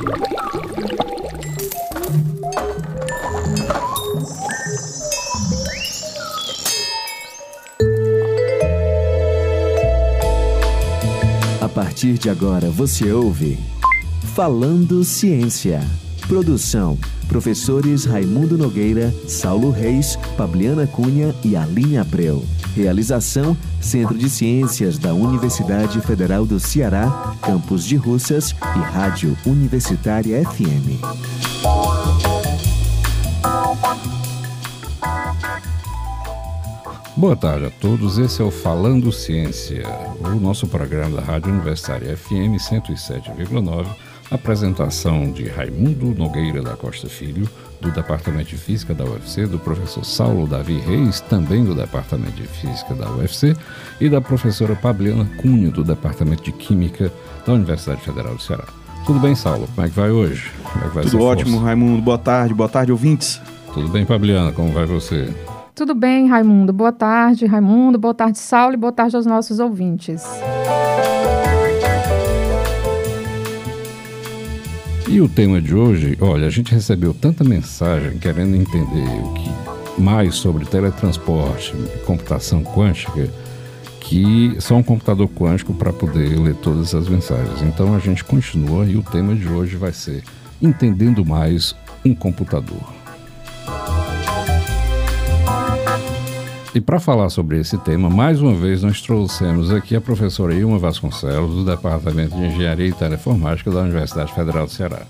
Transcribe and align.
A 0.00 0.02
partir 11.68 12.14
de 12.14 12.30
agora 12.30 12.70
você 12.70 13.12
ouve 13.12 13.58
Falando 14.34 15.04
Ciência. 15.04 15.82
Produção: 16.26 16.98
professores 17.30 18.04
Raimundo 18.04 18.58
Nogueira, 18.58 19.14
Saulo 19.28 19.70
Reis, 19.70 20.18
Fabiana 20.36 20.84
Cunha 20.84 21.32
e 21.44 21.56
Aline 21.56 21.96
Abreu. 21.96 22.44
Realização: 22.74 23.56
Centro 23.80 24.18
de 24.18 24.28
Ciências 24.28 24.98
da 24.98 25.14
Universidade 25.14 26.00
Federal 26.00 26.44
do 26.44 26.58
Ceará, 26.58 27.36
Campus 27.40 27.84
de 27.84 27.94
Russas 27.94 28.50
e 28.50 28.78
Rádio 28.80 29.36
Universitária 29.46 30.42
FM. 30.44 31.00
Boa 37.16 37.36
tarde 37.36 37.66
a 37.66 37.70
todos, 37.70 38.18
esse 38.18 38.40
é 38.40 38.44
o 38.44 38.50
Falando 38.50 39.12
Ciência, 39.12 39.84
o 40.20 40.40
nosso 40.40 40.66
programa 40.66 41.20
da 41.20 41.22
Rádio 41.22 41.52
Universitária 41.52 42.16
FM 42.16 42.58
107,9 42.58 44.09
Apresentação 44.30 45.32
de 45.32 45.48
Raimundo 45.48 46.14
Nogueira 46.14 46.62
da 46.62 46.76
Costa 46.76 47.08
Filho, 47.08 47.48
do 47.80 47.90
Departamento 47.90 48.50
de 48.50 48.56
Física 48.56 48.94
da 48.94 49.04
UFC, 49.04 49.46
do 49.46 49.58
professor 49.58 50.04
Saulo 50.04 50.46
Davi 50.46 50.78
Reis, 50.78 51.20
também 51.20 51.64
do 51.64 51.74
Departamento 51.74 52.32
de 52.32 52.46
Física 52.46 52.94
da 52.94 53.10
UFC, 53.10 53.56
e 54.00 54.08
da 54.08 54.20
professora 54.20 54.76
Pabliana 54.76 55.28
Cunha, 55.38 55.70
do 55.70 55.82
Departamento 55.82 56.44
de 56.44 56.52
Química 56.52 57.10
da 57.44 57.54
Universidade 57.54 58.02
Federal 58.02 58.34
do 58.34 58.42
Ceará. 58.42 58.64
Tudo 59.04 59.18
bem, 59.18 59.34
Saulo? 59.34 59.66
Como 59.74 59.86
é 59.86 59.90
que 59.90 59.96
vai 59.96 60.10
hoje? 60.10 60.52
É 60.76 60.88
que 60.88 60.94
vai 60.94 61.04
Tudo 61.04 61.22
ótimo, 61.22 61.52
força? 61.52 61.66
Raimundo. 61.66 62.02
Boa 62.02 62.18
tarde, 62.18 62.54
boa 62.54 62.68
tarde, 62.68 62.92
ouvintes. 62.92 63.40
Tudo 63.74 63.88
bem, 63.88 64.04
Pabliana? 64.04 64.52
Como 64.52 64.72
vai 64.72 64.86
você? 64.86 65.34
Tudo 65.74 65.94
bem, 65.94 66.28
Raimundo. 66.28 66.72
Boa 66.72 66.92
tarde, 66.92 67.46
Raimundo. 67.46 67.98
Boa 67.98 68.14
tarde, 68.14 68.38
Saulo, 68.38 68.74
e 68.74 68.76
boa 68.76 68.92
tarde 68.92 69.16
aos 69.16 69.26
nossos 69.26 69.58
ouvintes. 69.58 70.22
E 75.10 75.20
o 75.20 75.28
tema 75.28 75.60
de 75.60 75.74
hoje, 75.74 76.16
olha, 76.20 76.46
a 76.46 76.50
gente 76.50 76.72
recebeu 76.72 77.12
tanta 77.12 77.42
mensagem 77.42 78.16
querendo 78.16 78.54
entender 78.54 79.08
o 79.24 79.34
que 79.34 80.00
mais 80.00 80.36
sobre 80.36 80.64
teletransporte, 80.64 81.74
computação 82.06 82.62
quântica, 82.62 83.28
que 83.98 84.54
só 84.60 84.76
um 84.76 84.84
computador 84.84 85.28
quântico 85.28 85.74
para 85.74 85.92
poder 85.92 86.38
ler 86.38 86.54
todas 86.54 86.94
as 86.94 87.08
mensagens. 87.08 87.60
Então 87.60 87.92
a 87.92 87.98
gente 87.98 88.22
continua 88.22 88.86
e 88.86 88.96
o 88.96 89.02
tema 89.02 89.34
de 89.34 89.48
hoje 89.48 89.74
vai 89.74 89.92
ser 89.92 90.22
entendendo 90.62 91.26
mais 91.26 91.74
um 92.04 92.14
computador. 92.14 92.99
E 96.72 96.80
para 96.80 97.00
falar 97.00 97.28
sobre 97.30 97.58
esse 97.58 97.76
tema, 97.78 98.08
mais 98.08 98.40
uma 98.40 98.54
vez 98.54 98.84
nós 98.84 99.02
trouxemos 99.02 99.72
aqui 99.72 99.96
a 99.96 100.00
professora 100.00 100.54
Ilma 100.54 100.78
Vasconcelos, 100.78 101.52
do 101.52 101.64
Departamento 101.64 102.36
de 102.36 102.44
Engenharia 102.44 102.86
e 102.86 102.92
Teleformática 102.92 103.72
da 103.72 103.80
Universidade 103.80 104.32
Federal 104.32 104.66
do 104.66 104.72
Ceará. 104.72 105.02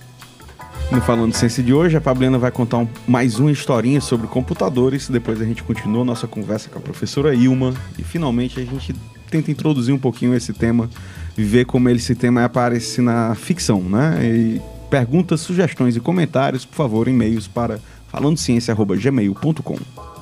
No 0.91 1.03
Falando 1.03 1.35
Ciência 1.35 1.63
de 1.63 1.75
hoje, 1.75 1.99
a 1.99 2.01
Fabiana 2.01 2.39
vai 2.39 2.51
contar 2.51 2.79
um, 2.79 2.89
mais 3.07 3.39
uma 3.39 3.53
historinha 3.53 4.01
sobre 4.01 4.27
computadores. 4.27 5.11
Depois 5.11 5.41
a 5.41 5.45
gente 5.45 5.63
continua 5.63 6.03
nossa 6.03 6.27
conversa 6.27 6.71
com 6.71 6.79
a 6.79 6.83
professora 6.83 7.35
Ilma. 7.35 7.75
E 7.99 8.03
finalmente 8.03 8.59
a 8.59 8.65
gente 8.65 8.95
tenta 9.31 9.51
introduzir 9.51 9.95
um 9.95 9.99
pouquinho 9.99 10.35
esse 10.35 10.55
tema 10.55 10.89
e 11.37 11.45
ver 11.45 11.67
como 11.67 11.91
esse 11.91 12.15
tema 12.15 12.43
aparece 12.43 13.03
na 13.03 13.35
ficção, 13.35 13.83
né? 13.83 14.19
E 14.25 14.63
perguntas, 14.89 15.43
sugestões 15.43 15.95
e 15.95 16.01
comentários, 16.01 16.65
por 16.65 16.75
favor, 16.75 17.07
e-mails 17.07 17.47
para 17.47 17.79
falandociência.gmail.com. 18.09 20.20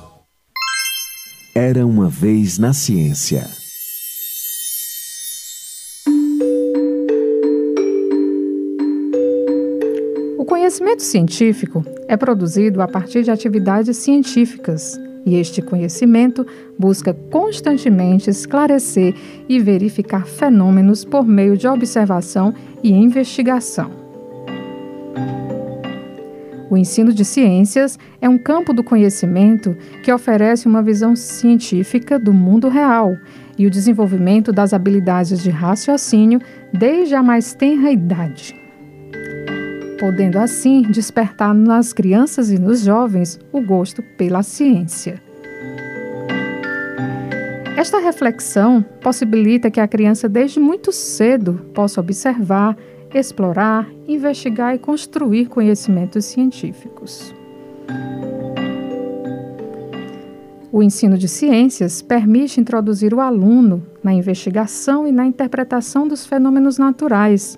Era 1.61 1.85
uma 1.85 2.07
vez 2.07 2.57
na 2.57 2.71
ciência. 2.71 3.45
O 10.37 10.45
conhecimento 10.45 11.03
científico 11.03 11.83
é 12.07 12.15
produzido 12.15 12.81
a 12.81 12.87
partir 12.87 13.23
de 13.23 13.31
atividades 13.31 13.97
científicas, 13.97 14.97
e 15.25 15.35
este 15.35 15.61
conhecimento 15.61 16.47
busca 16.79 17.13
constantemente 17.13 18.29
esclarecer 18.29 19.13
e 19.49 19.59
verificar 19.59 20.25
fenômenos 20.25 21.03
por 21.03 21.27
meio 21.27 21.57
de 21.57 21.67
observação 21.67 22.53
e 22.81 22.89
investigação. 22.89 24.08
O 26.69 26.77
ensino 26.77 27.11
de 27.11 27.25
ciências 27.25 27.97
é 28.21 28.29
um 28.29 28.37
campo 28.37 28.73
do 28.73 28.83
conhecimento 28.83 29.75
que 30.03 30.13
oferece 30.13 30.67
uma 30.67 30.83
visão 30.83 31.15
científica 31.15 32.19
do 32.19 32.31
mundo 32.31 32.69
real 32.69 33.17
e 33.57 33.65
o 33.65 33.71
desenvolvimento 33.71 34.51
das 34.51 34.71
habilidades 34.71 35.41
de 35.41 35.49
raciocínio 35.49 36.39
desde 36.71 37.15
a 37.15 37.23
mais 37.23 37.53
tenra 37.53 37.91
idade. 37.91 38.55
Podendo 39.99 40.37
assim 40.37 40.83
despertar 40.83 41.53
nas 41.53 41.91
crianças 41.91 42.51
e 42.51 42.59
nos 42.59 42.81
jovens 42.81 43.39
o 43.51 43.61
gosto 43.61 44.03
pela 44.15 44.43
ciência. 44.43 45.21
Esta 47.75 47.97
reflexão 47.97 48.83
possibilita 49.01 49.71
que 49.71 49.79
a 49.79 49.87
criança, 49.87 50.27
desde 50.27 50.59
muito 50.59 50.91
cedo, 50.91 51.65
possa 51.73 52.01
observar, 52.01 52.77
explorar, 53.13 53.89
investigar 54.07 54.75
e 54.75 54.79
construir 54.79 55.47
conhecimentos 55.47 56.25
científicos. 56.25 57.33
O 60.71 60.83
ensino 60.83 61.17
de 61.17 61.27
ciências 61.27 62.01
permite 62.01 62.61
introduzir 62.61 63.13
o 63.13 63.19
aluno 63.19 63.83
na 64.03 64.13
investigação 64.13 65.07
e 65.07 65.11
na 65.11 65.25
interpretação 65.25 66.07
dos 66.07 66.25
fenômenos 66.25 66.77
naturais, 66.77 67.57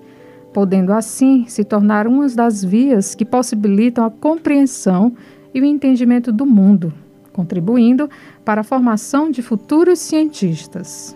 podendo 0.54 0.94
assim 0.94 1.46
se 1.48 1.64
tornar 1.66 2.08
uma 2.08 2.28
das 2.30 2.64
vias 2.64 3.14
que 3.14 3.26
possibilitam 3.26 4.06
a 4.06 4.12
compreensão 4.12 5.14
e 5.54 5.60
o 5.60 5.66
entendimento 5.66 6.32
do 6.32 6.46
mundo, 6.46 6.94
contribuindo 7.34 8.10
para 8.46 8.62
a 8.62 8.64
formação 8.64 9.30
de 9.30 9.42
futuros 9.42 10.00
cientistas. 10.00 11.16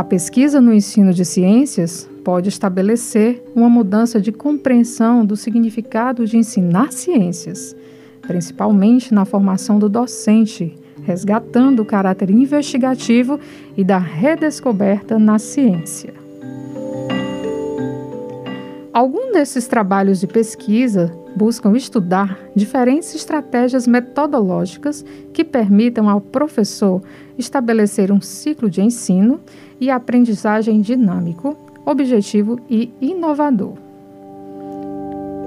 A 0.00 0.02
pesquisa 0.02 0.62
no 0.62 0.72
ensino 0.72 1.12
de 1.12 1.26
ciências 1.26 2.08
pode 2.24 2.48
estabelecer 2.48 3.44
uma 3.54 3.68
mudança 3.68 4.18
de 4.18 4.32
compreensão 4.32 5.26
do 5.26 5.36
significado 5.36 6.24
de 6.24 6.38
ensinar 6.38 6.90
ciências, 6.90 7.76
principalmente 8.22 9.12
na 9.12 9.26
formação 9.26 9.78
do 9.78 9.90
docente, 9.90 10.74
resgatando 11.02 11.80
o 11.80 11.84
caráter 11.84 12.30
investigativo 12.30 13.38
e 13.76 13.84
da 13.84 13.98
redescoberta 13.98 15.18
na 15.18 15.38
ciência. 15.38 16.19
Alguns 19.00 19.32
desses 19.32 19.66
trabalhos 19.66 20.20
de 20.20 20.26
pesquisa 20.26 21.10
buscam 21.34 21.74
estudar 21.74 22.38
diferentes 22.54 23.14
estratégias 23.14 23.86
metodológicas 23.86 25.02
que 25.32 25.42
permitam 25.42 26.06
ao 26.06 26.20
professor 26.20 27.00
estabelecer 27.38 28.12
um 28.12 28.20
ciclo 28.20 28.68
de 28.68 28.82
ensino 28.82 29.40
e 29.80 29.90
aprendizagem 29.90 30.82
dinâmico, 30.82 31.56
objetivo 31.86 32.60
e 32.68 32.92
inovador, 33.00 33.72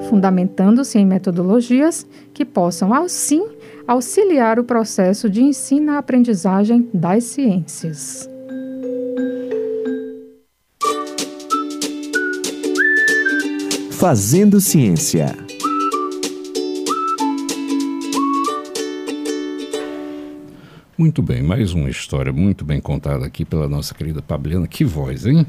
fundamentando-se 0.09 0.97
em 0.97 1.05
metodologias 1.05 2.07
que 2.33 2.43
possam, 2.43 2.91
assim, 2.91 3.45
auxiliar 3.87 4.57
o 4.57 4.63
processo 4.63 5.29
de 5.29 5.43
ensino-aprendizagem 5.43 6.89
das 6.91 7.25
ciências. 7.25 8.32
Fazendo 14.03 14.59
Ciência. 14.59 15.33
Muito 20.97 21.21
bem, 21.21 21.41
mais 21.41 21.71
uma 21.71 21.89
história 21.89 22.33
muito 22.33 22.65
bem 22.65 22.81
contada 22.81 23.25
aqui 23.25 23.45
pela 23.45 23.69
nossa 23.69 23.93
querida 23.93 24.21
Pabliana. 24.21 24.67
Que 24.67 24.83
voz, 24.83 25.25
hein? 25.25 25.47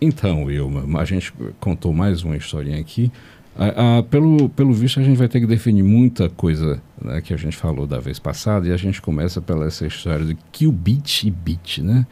Então, 0.00 0.44
Wilma, 0.44 1.00
a 1.00 1.04
gente 1.04 1.32
contou 1.58 1.92
mais 1.92 2.22
uma 2.22 2.36
historinha 2.36 2.78
aqui. 2.78 3.10
Ah, 3.58 3.98
ah, 3.98 4.02
pelo, 4.04 4.48
pelo 4.50 4.72
visto, 4.72 5.00
a 5.00 5.02
gente 5.02 5.16
vai 5.16 5.26
ter 5.26 5.40
que 5.40 5.46
definir 5.48 5.82
muita 5.82 6.30
coisa 6.30 6.80
né, 7.02 7.20
que 7.20 7.34
a 7.34 7.36
gente 7.36 7.56
falou 7.56 7.88
da 7.88 7.98
vez 7.98 8.20
passada 8.20 8.68
e 8.68 8.72
a 8.72 8.76
gente 8.76 9.02
começa 9.02 9.40
pela 9.40 9.66
essa 9.66 9.84
história 9.84 10.24
de 10.24 10.38
qubit 10.52 11.26
e 11.26 11.30
bit, 11.32 11.82
né? 11.82 12.06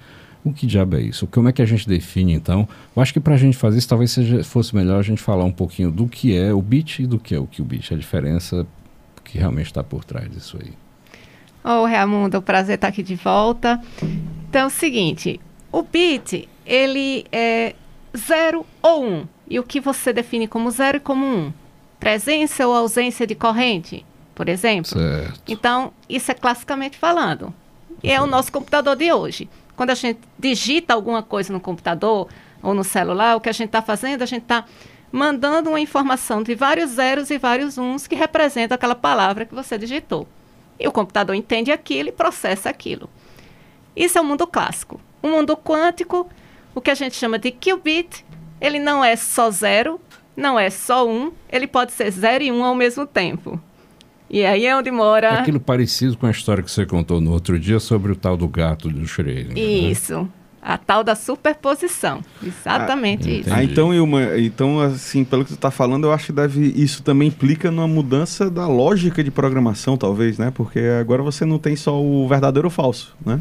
O 0.49 0.53
que 0.53 0.67
diabo 0.67 0.97
é 0.97 1.03
isso? 1.03 1.27
Como 1.27 1.49
é 1.49 1.53
que 1.53 1.61
a 1.61 1.67
gente 1.67 1.87
define, 1.87 2.33
então? 2.33 2.67
Eu 2.97 3.03
acho 3.03 3.13
que 3.13 3.21
para 3.21 3.35
a 3.35 3.37
gente 3.37 3.57
fazer 3.57 3.79
isso, 3.79 3.89
talvez 3.89 4.11
seja, 4.11 4.43
fosse 4.43 4.75
melhor 4.75 4.99
a 4.99 5.03
gente 5.03 5.21
falar 5.21 5.45
um 5.45 5.53
pouquinho 5.53 5.93
do 5.93 6.09
que 6.09 6.35
é 6.35 6.55
o 6.55 6.63
bit 6.63 7.03
e 7.03 7.07
do 7.07 7.19
que 7.19 7.35
é 7.35 7.39
o 7.39 7.47
qubit, 7.47 7.93
a 7.93 7.97
diferença 7.97 8.67
que 9.25 9.37
realmente 9.37 9.67
está 9.67 9.85
por 9.85 10.05
trás 10.05 10.31
disso 10.31 10.59
aí. 10.59 10.73
Ô, 11.63 11.83
oh, 11.83 11.87
Raimundo, 11.87 12.41
prazer 12.41 12.77
estar 12.77 12.89
aqui 12.89 13.03
de 13.03 13.15
volta. 13.15 13.79
Então, 14.49 14.63
é 14.63 14.67
o 14.67 14.71
seguinte, 14.71 15.39
o 15.71 15.83
bit, 15.83 16.49
ele 16.65 17.27
é 17.31 17.75
zero 18.17 18.65
ou 18.81 19.05
um. 19.05 19.27
E 19.47 19.59
o 19.59 19.63
que 19.63 19.81
você 19.81 20.13
define 20.13 20.49
como 20.49 20.71
zero 20.71 20.97
e 20.97 21.01
como 21.01 21.27
um? 21.27 21.53
Presença 22.01 22.67
ou 22.67 22.75
ausência 22.75 23.27
de 23.27 23.35
corrente, 23.35 24.05
por 24.35 24.49
exemplo. 24.49 24.91
Certo. 24.93 25.43
Então, 25.47 25.93
isso 26.09 26.31
é 26.31 26.35
classicamente 26.35 26.97
falando. 26.97 27.53
E 28.03 28.11
é 28.11 28.21
o 28.21 28.27
nosso 28.27 28.51
computador 28.51 28.97
de 28.97 29.13
hoje. 29.13 29.49
Quando 29.79 29.91
a 29.91 29.95
gente 29.95 30.19
digita 30.37 30.93
alguma 30.93 31.23
coisa 31.23 31.53
no 31.53 31.61
computador 31.61 32.27
ou 32.61 32.75
no 32.75 32.83
celular, 32.83 33.37
o 33.37 33.41
que 33.41 33.49
a 33.49 33.53
gente 33.53 33.69
está 33.69 33.81
fazendo, 33.81 34.23
a 34.23 34.27
gente 34.27 34.43
está 34.43 34.65
mandando 35.13 35.71
uma 35.71 35.79
informação 35.79 36.43
de 36.43 36.53
vários 36.53 36.91
zeros 36.91 37.31
e 37.31 37.39
vários 37.39 37.79
uns 37.79 38.05
que 38.05 38.17
representam 38.17 38.75
aquela 38.75 38.97
palavra 38.97 39.47
que 39.47 39.55
você 39.55 39.79
digitou. 39.79 40.27
E 40.81 40.89
o 40.89 40.91
computador 40.91 41.37
entende 41.37 41.71
aquilo 41.71 42.09
e 42.09 42.13
processa 42.13 42.69
aquilo. 42.69 43.09
Isso 43.95 44.19
é 44.19 44.21
o 44.21 44.25
mundo 44.25 44.49
clássico. 44.49 45.01
O 45.23 45.29
mundo 45.29 45.57
quântico, 45.57 46.29
o 46.75 46.81
que 46.81 46.91
a 46.91 46.97
gente 46.97 47.15
chama 47.15 47.39
de 47.39 47.53
qubit, 47.53 48.27
ele 48.61 48.81
não 48.81 49.05
é 49.05 49.15
só 49.15 49.49
zero, 49.49 50.01
não 50.37 50.59
é 50.59 50.71
só 50.71 51.09
um, 51.09 51.31
ele 51.49 51.69
pode 51.69 51.93
ser 51.93 52.11
zero 52.11 52.43
e 52.43 52.51
um 52.51 52.65
ao 52.65 52.75
mesmo 52.75 53.07
tempo. 53.07 53.63
E 54.31 54.45
aí 54.45 54.67
é 54.67 54.77
onde 54.77 54.91
mora. 54.91 55.29
É 55.29 55.39
aquilo 55.41 55.61
parecido 55.61 56.17
com 56.17 56.27
a 56.27 56.31
história 56.31 56.63
que 56.63 56.71
você 56.71 56.85
contou 56.85 57.21
no 57.21 57.33
outro 57.33 57.59
dia 57.59 57.81
sobre 57.81 58.13
o 58.13 58.17
tal 58.17 58.37
do 58.37 58.47
gato 58.47 58.89
do 58.89 59.01
Schrödinger. 59.07 59.55
Né? 59.55 59.61
Isso. 59.61 60.29
A 60.61 60.77
tal 60.77 61.03
da 61.03 61.15
superposição. 61.15 62.21
Exatamente 62.43 63.29
Ah, 63.29 63.33
isso. 63.33 63.55
Ah, 63.55 63.65
então, 63.65 63.95
Ilma, 63.95 64.37
então, 64.39 64.81
assim, 64.81 65.25
pelo 65.25 65.45
que 65.45 65.53
tu 65.53 65.57
tá 65.57 65.71
falando, 65.71 66.05
eu 66.05 66.13
acho 66.13 66.27
que 66.27 66.33
deve, 66.33 66.73
isso 66.77 67.03
também 67.03 67.29
implica 67.29 67.71
numa 67.71 67.89
mudança 67.89 68.51
da 68.51 68.67
lógica 68.67 69.25
de 69.25 69.31
programação, 69.31 69.97
talvez, 69.97 70.37
né? 70.37 70.51
Porque 70.55 70.81
agora 71.01 71.23
você 71.23 71.45
não 71.47 71.59
tem 71.59 71.75
só 71.77 71.99
o 72.03 72.29
verdadeiro 72.29 72.67
ou 72.67 72.71
falso, 72.71 73.17
né? 73.25 73.41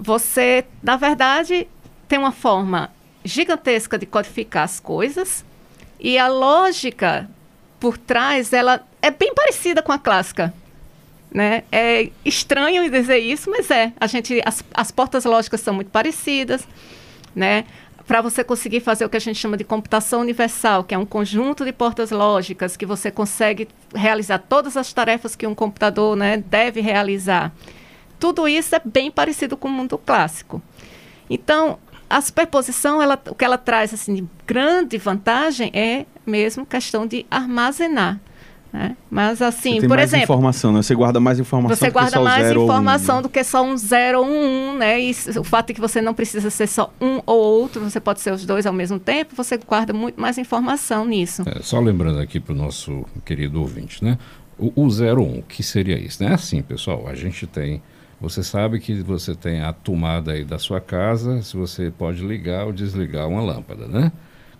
Você, 0.00 0.64
na 0.82 0.96
verdade, 0.96 1.66
tem 2.08 2.18
uma 2.18 2.32
forma 2.32 2.90
gigantesca 3.24 3.98
de 3.98 4.06
codificar 4.06 4.62
as 4.64 4.78
coisas 4.78 5.44
e 5.98 6.16
a 6.16 6.28
lógica 6.28 7.28
por 7.78 7.98
trás, 7.98 8.52
ela 8.52 8.86
é 9.02 9.10
bem 9.10 9.34
parecida 9.34 9.82
com 9.82 9.92
a 9.92 9.98
clássica. 9.98 10.52
Né? 11.30 11.64
É 11.70 12.10
estranho 12.24 12.88
dizer 12.90 13.18
isso, 13.18 13.50
mas 13.50 13.70
é. 13.70 13.92
A 14.00 14.06
gente, 14.06 14.40
as, 14.44 14.64
as 14.72 14.90
portas 14.90 15.24
lógicas 15.24 15.60
são 15.60 15.74
muito 15.74 15.90
parecidas, 15.90 16.66
né? 17.34 17.64
Para 18.06 18.22
você 18.22 18.44
conseguir 18.44 18.80
fazer 18.80 19.04
o 19.04 19.08
que 19.08 19.16
a 19.16 19.20
gente 19.20 19.38
chama 19.38 19.56
de 19.56 19.64
computação 19.64 20.20
universal, 20.20 20.84
que 20.84 20.94
é 20.94 20.98
um 20.98 21.04
conjunto 21.04 21.64
de 21.64 21.72
portas 21.72 22.12
lógicas 22.12 22.76
que 22.76 22.86
você 22.86 23.10
consegue 23.10 23.68
realizar 23.92 24.38
todas 24.38 24.76
as 24.76 24.92
tarefas 24.92 25.34
que 25.34 25.46
um 25.46 25.54
computador 25.54 26.16
né, 26.16 26.36
deve 26.36 26.80
realizar. 26.80 27.52
Tudo 28.18 28.46
isso 28.46 28.76
é 28.76 28.80
bem 28.84 29.10
parecido 29.10 29.56
com 29.56 29.66
o 29.66 29.70
mundo 29.72 29.98
clássico. 29.98 30.62
Então, 31.28 31.78
a 32.08 32.20
superposição, 32.20 33.02
ela, 33.02 33.20
o 33.28 33.34
que 33.34 33.44
ela 33.44 33.58
traz 33.58 33.92
assim, 33.92 34.14
de 34.14 34.24
grande 34.46 34.98
vantagem 34.98 35.70
é 35.74 36.06
mesmo 36.24 36.64
questão 36.64 37.06
de 37.06 37.26
armazenar. 37.30 38.20
Né? 38.72 38.96
Mas, 39.10 39.40
assim, 39.40 39.74
você 39.74 39.80
tem 39.80 39.88
por 39.88 39.96
mais 39.96 40.10
exemplo, 40.10 40.24
informação, 40.24 40.72
né? 40.72 40.82
Você 40.82 40.94
guarda 40.94 41.18
mais 41.18 41.38
informação 41.38 41.76
você 41.76 41.90
guarda 41.90 42.20
mais 42.20 42.54
um, 42.54 42.64
informação 42.64 43.16
né? 43.16 43.22
do 43.22 43.28
que 43.28 43.42
só 43.42 43.64
um 43.64 43.76
zero 43.76 44.20
ou 44.20 44.26
um 44.26 44.66
um, 44.76 44.76
né? 44.76 45.00
E 45.00 45.14
o 45.38 45.44
fato 45.44 45.68
de 45.68 45.74
que 45.74 45.80
você 45.80 46.02
não 46.02 46.12
precisa 46.12 46.50
ser 46.50 46.66
só 46.66 46.92
um 47.00 47.20
ou 47.24 47.38
outro, 47.38 47.80
você 47.80 47.98
pode 47.98 48.20
ser 48.20 48.32
os 48.32 48.44
dois 48.44 48.66
ao 48.66 48.72
mesmo 48.72 48.98
tempo, 48.98 49.34
você 49.34 49.56
guarda 49.56 49.92
muito 49.92 50.20
mais 50.20 50.36
informação 50.36 51.06
nisso. 51.06 51.42
É, 51.46 51.62
só 51.62 51.80
lembrando 51.80 52.18
aqui 52.18 52.38
para 52.38 52.52
o 52.52 52.56
nosso 52.56 53.04
querido 53.24 53.60
ouvinte, 53.60 54.04
né? 54.04 54.18
O, 54.58 54.72
o 54.74 54.88
01, 54.88 55.42
que 55.42 55.62
seria 55.62 55.98
isso? 55.98 56.22
Né? 56.22 56.34
Assim, 56.34 56.60
pessoal, 56.62 57.06
a 57.08 57.14
gente 57.14 57.46
tem. 57.46 57.82
Você 58.20 58.42
sabe 58.42 58.80
que 58.80 59.02
você 59.02 59.34
tem 59.34 59.60
a 59.60 59.72
tomada 59.72 60.32
aí 60.32 60.44
da 60.44 60.58
sua 60.58 60.80
casa, 60.80 61.42
se 61.42 61.56
você 61.56 61.90
pode 61.90 62.26
ligar 62.26 62.66
ou 62.66 62.72
desligar 62.72 63.28
uma 63.28 63.42
lâmpada, 63.42 63.86
né? 63.86 64.10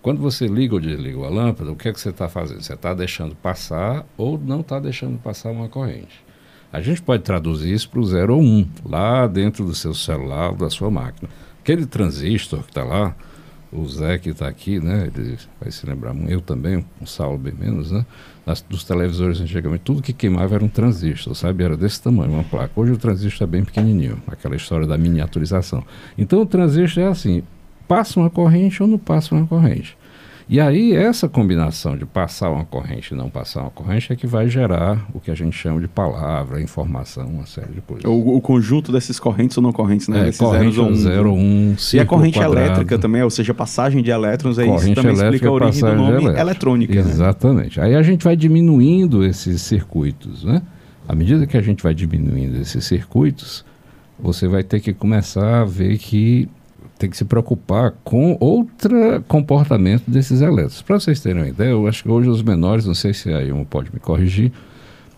Quando 0.02 0.20
você 0.20 0.46
liga 0.46 0.74
ou 0.74 0.80
desliga 0.80 1.18
a 1.24 1.30
lâmpada, 1.30 1.72
o 1.72 1.76
que 1.76 1.88
é 1.88 1.92
que 1.92 1.98
você 1.98 2.10
está 2.10 2.28
fazendo? 2.28 2.62
Você 2.62 2.74
está 2.74 2.92
deixando 2.92 3.34
passar 3.34 4.06
ou 4.16 4.38
não 4.38 4.60
está 4.60 4.78
deixando 4.78 5.18
passar 5.18 5.50
uma 5.50 5.68
corrente. 5.68 6.24
A 6.72 6.80
gente 6.82 7.00
pode 7.00 7.22
traduzir 7.22 7.72
isso 7.72 7.88
para 7.88 8.00
o 8.00 8.04
0 8.04 8.34
ou 8.34 8.42
1, 8.42 8.68
lá 8.84 9.26
dentro 9.26 9.64
do 9.64 9.74
seu 9.74 9.94
celular 9.94 10.54
da 10.54 10.68
sua 10.68 10.90
máquina. 10.90 11.28
Aquele 11.60 11.86
transistor 11.86 12.62
que 12.62 12.70
está 12.70 12.84
lá, 12.84 13.16
o 13.80 13.88
Zé 13.88 14.18
que 14.18 14.30
está 14.30 14.48
aqui, 14.48 14.80
né? 14.80 15.10
Ele 15.14 15.36
vai 15.60 15.70
se 15.70 15.86
lembrar, 15.86 16.14
eu 16.28 16.40
também, 16.40 16.84
o 17.00 17.06
Saulo 17.06 17.38
bem 17.38 17.52
menos, 17.52 17.90
né? 17.92 18.04
Das- 18.44 18.62
dos 18.62 18.84
televisores 18.84 19.40
antigamente, 19.40 19.82
tudo 19.84 20.02
que 20.02 20.12
queimava 20.12 20.54
era 20.54 20.64
um 20.64 20.68
transistor, 20.68 21.34
sabe? 21.34 21.64
Era 21.64 21.76
desse 21.76 22.00
tamanho, 22.02 22.32
uma 22.32 22.44
placa. 22.44 22.70
Hoje 22.76 22.92
o 22.92 22.96
transistor 22.96 23.46
é 23.46 23.50
bem 23.50 23.64
pequenininho, 23.64 24.20
aquela 24.26 24.56
história 24.56 24.86
da 24.86 24.96
miniaturização. 24.96 25.84
Então 26.16 26.40
o 26.40 26.46
transistor 26.46 27.02
é 27.02 27.06
assim, 27.08 27.42
passa 27.88 28.18
uma 28.20 28.30
corrente 28.30 28.82
ou 28.82 28.88
não 28.88 28.98
passa 28.98 29.34
uma 29.34 29.46
corrente. 29.46 29.96
E 30.48 30.60
aí 30.60 30.92
essa 30.92 31.28
combinação 31.28 31.96
de 31.96 32.06
passar 32.06 32.50
uma 32.50 32.64
corrente 32.64 33.12
e 33.12 33.16
não 33.16 33.28
passar 33.28 33.62
uma 33.62 33.70
corrente 33.70 34.12
é 34.12 34.16
que 34.16 34.28
vai 34.28 34.48
gerar 34.48 35.04
o 35.12 35.18
que 35.18 35.28
a 35.28 35.34
gente 35.34 35.56
chama 35.56 35.80
de 35.80 35.88
palavra, 35.88 36.62
informação, 36.62 37.26
uma 37.26 37.46
série 37.46 37.72
de 37.72 37.80
coisas. 37.80 38.04
O, 38.04 38.36
o 38.36 38.40
conjunto 38.40 38.92
desses 38.92 39.18
correntes 39.18 39.56
ou 39.56 39.62
não 39.62 39.72
correntes, 39.72 40.06
né? 40.06 40.26
É, 40.26 40.28
Esses 40.28 40.40
corrente 40.40 40.74
zeros 40.74 40.78
ou 40.78 40.86
um. 40.86 40.94
0 40.94 41.30
ou 41.30 41.36
1, 41.36 41.40
um, 41.40 41.76
E 41.94 41.98
a 41.98 42.06
corrente 42.06 42.38
quadrado. 42.38 42.64
elétrica 42.64 42.96
também, 42.96 43.22
ou 43.22 43.30
seja, 43.30 43.52
passagem 43.52 44.04
de 44.04 44.10
elétrons, 44.12 44.56
é 44.56 44.62
isso 44.66 44.72
Corrente 44.74 44.94
também 44.94 45.14
explica 45.14 45.48
a 45.48 45.52
origem 45.52 45.80
do 45.80 45.94
nome 45.96 46.24
eletrônica. 46.38 46.94
né? 46.94 47.00
Exatamente. 47.00 47.80
Aí 47.80 47.96
a 47.96 48.02
gente 48.02 48.22
vai 48.22 48.36
diminuindo 48.36 49.24
esses 49.24 49.60
circuitos, 49.62 50.44
né? 50.44 50.62
À 51.08 51.14
medida 51.14 51.44
que 51.44 51.56
a 51.56 51.62
gente 51.62 51.82
vai 51.82 51.92
diminuindo 51.92 52.56
esses 52.60 52.84
circuitos, 52.84 53.64
você 54.18 54.46
vai 54.46 54.62
ter 54.62 54.78
que 54.78 54.92
começar 54.92 55.62
a 55.62 55.64
ver 55.64 55.98
que 55.98 56.48
tem 56.98 57.10
que 57.10 57.16
se 57.16 57.24
preocupar 57.24 57.92
com 58.02 58.36
outro 58.40 59.22
comportamento 59.28 60.04
desses 60.06 60.40
elétrons. 60.40 60.82
Para 60.82 60.98
vocês 60.98 61.20
terem 61.20 61.42
uma 61.42 61.48
ideia, 61.48 61.70
eu 61.70 61.86
acho 61.86 62.02
que 62.02 62.08
hoje 62.08 62.28
os 62.28 62.42
menores, 62.42 62.86
não 62.86 62.94
sei 62.94 63.12
se 63.12 63.32
aí 63.32 63.52
um 63.52 63.64
pode 63.64 63.92
me 63.92 64.00
corrigir, 64.00 64.52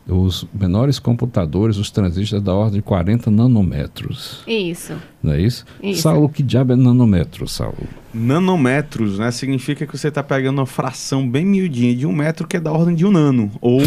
os 0.08 0.46
menores 0.58 0.98
computadores, 0.98 1.76
os 1.76 1.90
transistores 1.90 2.42
da 2.42 2.54
ordem 2.54 2.80
de 2.80 2.82
40 2.82 3.30
nanômetros. 3.30 4.42
Isso. 4.46 4.94
Não 5.22 5.32
é 5.34 5.40
isso? 5.40 5.66
Isso. 5.82 6.00
Saulo, 6.02 6.28
que 6.28 6.42
diabo 6.42 6.72
é 6.72 6.76
nanômetro, 6.76 7.46
Saulo? 7.46 7.76
Nanômetros, 8.14 9.18
né? 9.18 9.30
Significa 9.30 9.86
que 9.86 9.96
você 9.98 10.08
está 10.08 10.22
pegando 10.22 10.58
uma 10.58 10.66
fração 10.66 11.28
bem 11.28 11.44
miudinha 11.44 11.94
de 11.94 12.06
um 12.06 12.12
metro 12.12 12.46
que 12.46 12.56
é 12.56 12.60
da 12.60 12.72
ordem 12.72 12.94
de 12.94 13.04
um 13.04 13.10
nano. 13.10 13.50
Ou 13.60 13.80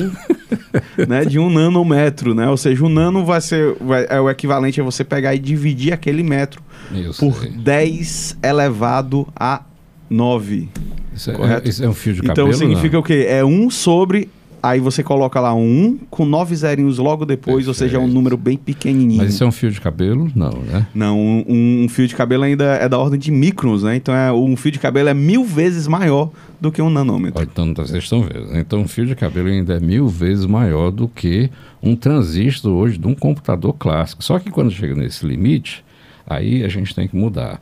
né, 1.08 1.26
de 1.26 1.40
um 1.40 1.50
nanômetro, 1.50 2.36
né? 2.36 2.48
Ou 2.50 2.58
seja, 2.58 2.84
um 2.86 2.90
nano 2.90 3.26
vai 3.26 3.42
ser, 3.42 3.76
vai- 3.82 4.06
é 4.10 4.20
o 4.20 4.30
equivalente 4.30 4.80
a 4.80 4.84
você 4.84 5.04
pegar 5.04 5.34
e 5.34 5.40
dividir 5.40 5.92
aquele 5.94 6.22
metro 6.24 6.62
Eu 6.94 7.14
por 7.14 7.34
sei. 7.36 7.52
10 7.52 8.38
elevado 8.44 9.28
a 9.36 9.64
9. 10.10 10.70
Isso 11.16 11.32
é, 11.32 11.34
correto? 11.34 11.68
isso 11.70 11.84
é 11.84 11.90
um 11.90 11.94
fio 11.94 12.14
de 12.14 12.20
então 12.20 12.36
cabelo? 12.36 12.54
significa 12.54 12.94
não? 12.94 13.00
o 13.02 13.04
quê? 13.04 13.26
É 13.28 13.44
1 13.44 13.70
sobre. 13.70 14.30
Aí 14.64 14.80
você 14.80 15.02
coloca 15.02 15.40
lá 15.40 15.56
um 15.56 15.86
1 15.86 15.98
com 16.10 16.24
9 16.26 16.56
zerinhos 16.56 16.98
logo 17.00 17.26
depois, 17.26 17.68
ou 17.68 17.74
seja, 17.74 17.96
é 17.96 18.00
um 18.00 18.02
Perfeito. 18.04 18.16
número 18.16 18.38
bem 18.38 18.58
pequenininho. 18.58 19.18
Mas 19.24 19.34
isso 19.34 19.44
é 19.44 19.48
um 19.48 19.52
fio 19.52 19.72
de 19.72 19.82
cabelo? 19.82 20.32
Não, 20.36 20.52
né? 20.62 20.86
Não, 20.94 21.20
um, 21.20 21.84
um- 21.86 21.90
fio 21.90 22.08
de 22.08 22.16
cabelo 22.16 22.44
ainda 22.44 22.66
é 22.76 22.88
da 22.88 23.00
ordem 23.00 23.20
de 23.20 23.32
microns, 23.32 23.82
né? 23.84 23.96
Então 23.96 24.14
é, 24.14 24.32
um 24.32 24.56
fio 24.56 24.72
de 24.72 24.78
cabelo 24.80 25.10
é 25.10 25.14
mil 25.14 25.44
vezes 25.44 25.88
maior 25.88 26.30
do 26.60 26.72
que 26.72 26.80
um 26.82 26.90
nanômetro. 26.92 27.42
Então 27.42 27.74
vocês 27.74 28.04
estão 28.04 28.22
vendo. 28.22 28.56
Então 28.56 28.82
um 28.82 28.88
fio 28.88 29.06
de 29.08 29.16
cabelo 29.16 29.48
ainda 29.48 29.74
é 29.78 29.80
mil 29.80 30.08
vezes 30.08 30.46
maior 30.46 30.92
do 30.92 31.08
que 31.08 31.50
um 31.82 31.96
transistor 31.96 32.72
hoje 32.72 33.00
de 33.00 33.08
um 33.08 33.16
computador 33.16 33.74
clássico. 33.74 34.24
Só 34.24 34.38
que 34.38 34.52
quando 34.52 34.70
chega 34.70 34.94
nesse 34.94 35.26
limite, 35.26 35.84
aí 36.28 36.64
a 36.64 36.68
gente 36.68 36.94
tem 36.94 37.08
que 37.08 37.16
mudar 37.16 37.60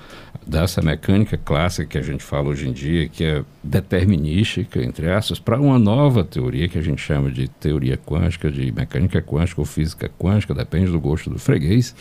dessa 0.50 0.82
mecânica 0.82 1.38
clássica 1.38 1.86
que 1.86 1.98
a 1.98 2.01
gente 2.01 2.24
fala 2.24 2.50
hoje 2.50 2.68
em 2.68 2.74
dia, 2.74 3.08
que 3.08 3.24
é 3.24 3.44
determinística, 3.63 4.84
entre 4.84 5.10
aspas, 5.12 5.38
para 5.39 5.60
uma 5.60 5.77
nova 5.77 6.24
teoria 6.24 6.68
que 6.68 6.77
a 6.77 6.82
gente 6.82 7.01
chama 7.01 7.29
de 7.29 7.48
teoria 7.48 7.98
quântica, 7.98 8.51
de 8.51 8.72
mecânica 8.72 9.22
quântica 9.22 9.62
ou 9.62 9.65
física 9.65 10.10
quântica, 10.18 10.53
depende 10.53 10.91
do 10.91 11.00
gosto 11.00 11.29
do 11.29 11.38
freguês, 11.38 11.96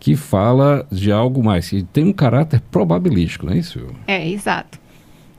que 0.00 0.16
fala 0.16 0.86
de 0.90 1.12
algo 1.12 1.42
mais, 1.44 1.68
que 1.68 1.82
tem 1.84 2.04
um 2.04 2.12
caráter 2.12 2.60
probabilístico, 2.70 3.46
não 3.46 3.52
é 3.52 3.58
isso? 3.58 3.86
É, 4.06 4.28
exato. 4.28 4.81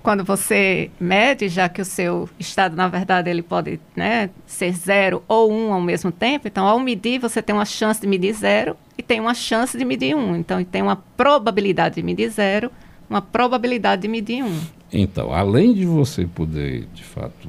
Quando 0.03 0.21
você 0.21 0.91
mede, 0.99 1.47
já 1.47 1.69
que 1.69 1.81
o 1.81 1.85
seu 1.85 2.29
estado, 2.37 2.75
na 2.75 2.89
verdade, 2.89 3.29
ele 3.29 3.41
pode 3.41 3.79
né, 3.95 4.29
ser 4.45 4.73
zero 4.73 5.23
ou 5.29 5.49
um 5.49 5.71
ao 5.71 5.79
mesmo 5.79 6.11
tempo, 6.11 6.45
então, 6.45 6.67
ao 6.67 6.77
medir, 6.77 7.19
você 7.19 7.41
tem 7.41 7.55
uma 7.55 7.63
chance 7.63 8.01
de 8.01 8.05
medir 8.07 8.33
zero 8.33 8.75
e 8.97 9.01
tem 9.01 9.21
uma 9.21 9.33
chance 9.33 9.77
de 9.77 9.85
medir 9.85 10.13
um. 10.13 10.35
Então, 10.35 10.61
tem 10.65 10.81
uma 10.81 10.97
probabilidade 10.97 11.95
de 11.95 12.03
medir 12.03 12.29
zero, 12.29 12.69
uma 13.09 13.21
probabilidade 13.21 14.01
de 14.01 14.09
medir 14.09 14.43
um. 14.43 14.59
Então, 14.91 15.33
além 15.33 15.73
de 15.73 15.85
você 15.85 16.25
poder, 16.27 16.85
de 16.93 17.03
fato, 17.03 17.47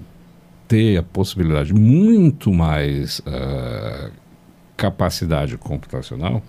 ter 0.68 0.96
a 0.96 1.02
possibilidade 1.02 1.74
muito 1.74 2.52
mais 2.52 3.20
ah, 3.26 4.10
capacidade 4.76 5.58
computacional, 5.58 6.40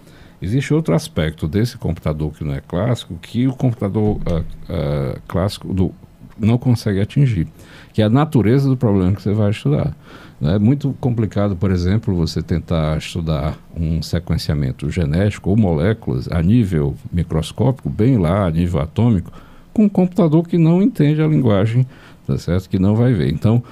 existe 0.41 0.73
outro 0.73 0.93
aspecto 0.93 1.47
desse 1.47 1.77
computador 1.77 2.31
que 2.33 2.43
não 2.43 2.53
é 2.53 2.61
clássico, 2.61 3.15
que 3.21 3.47
o 3.47 3.53
computador 3.53 4.19
ah, 4.25 4.41
ah, 4.69 5.19
clássico 5.27 5.73
do- 5.73 5.93
não 6.37 6.57
consegue 6.57 6.99
atingir, 6.99 7.47
que 7.93 8.01
é 8.01 8.05
a 8.05 8.09
natureza 8.09 8.67
do 8.67 8.75
problema 8.75 9.13
que 9.13 9.21
você 9.21 9.33
vai 9.33 9.51
estudar. 9.51 9.95
É 10.41 10.59
muito 10.59 10.93
complicado, 10.99 11.55
por 11.55 11.71
exemplo, 11.71 12.13
você 12.13 12.41
tentar 12.41 12.97
estudar 12.97 13.57
um 13.75 14.01
sequenciamento 14.01 14.89
genético 14.89 15.49
ou 15.49 15.55
moléculas 15.55 16.27
a 16.29 16.41
nível 16.41 16.93
microscópico, 17.11 17.89
bem 17.89 18.17
lá, 18.17 18.45
a 18.45 18.51
nível 18.51 18.81
atômico, 18.81 19.31
com 19.73 19.85
um 19.85 19.89
computador 19.89 20.45
que 20.45 20.57
não 20.57 20.81
entende 20.81 21.21
a 21.21 21.27
linguagem, 21.27 21.87
tá 22.27 22.37
certo? 22.37 22.69
Que 22.69 22.77
não 22.77 22.95
vai 22.95 23.13
ver. 23.13 23.31
Então, 23.31 23.63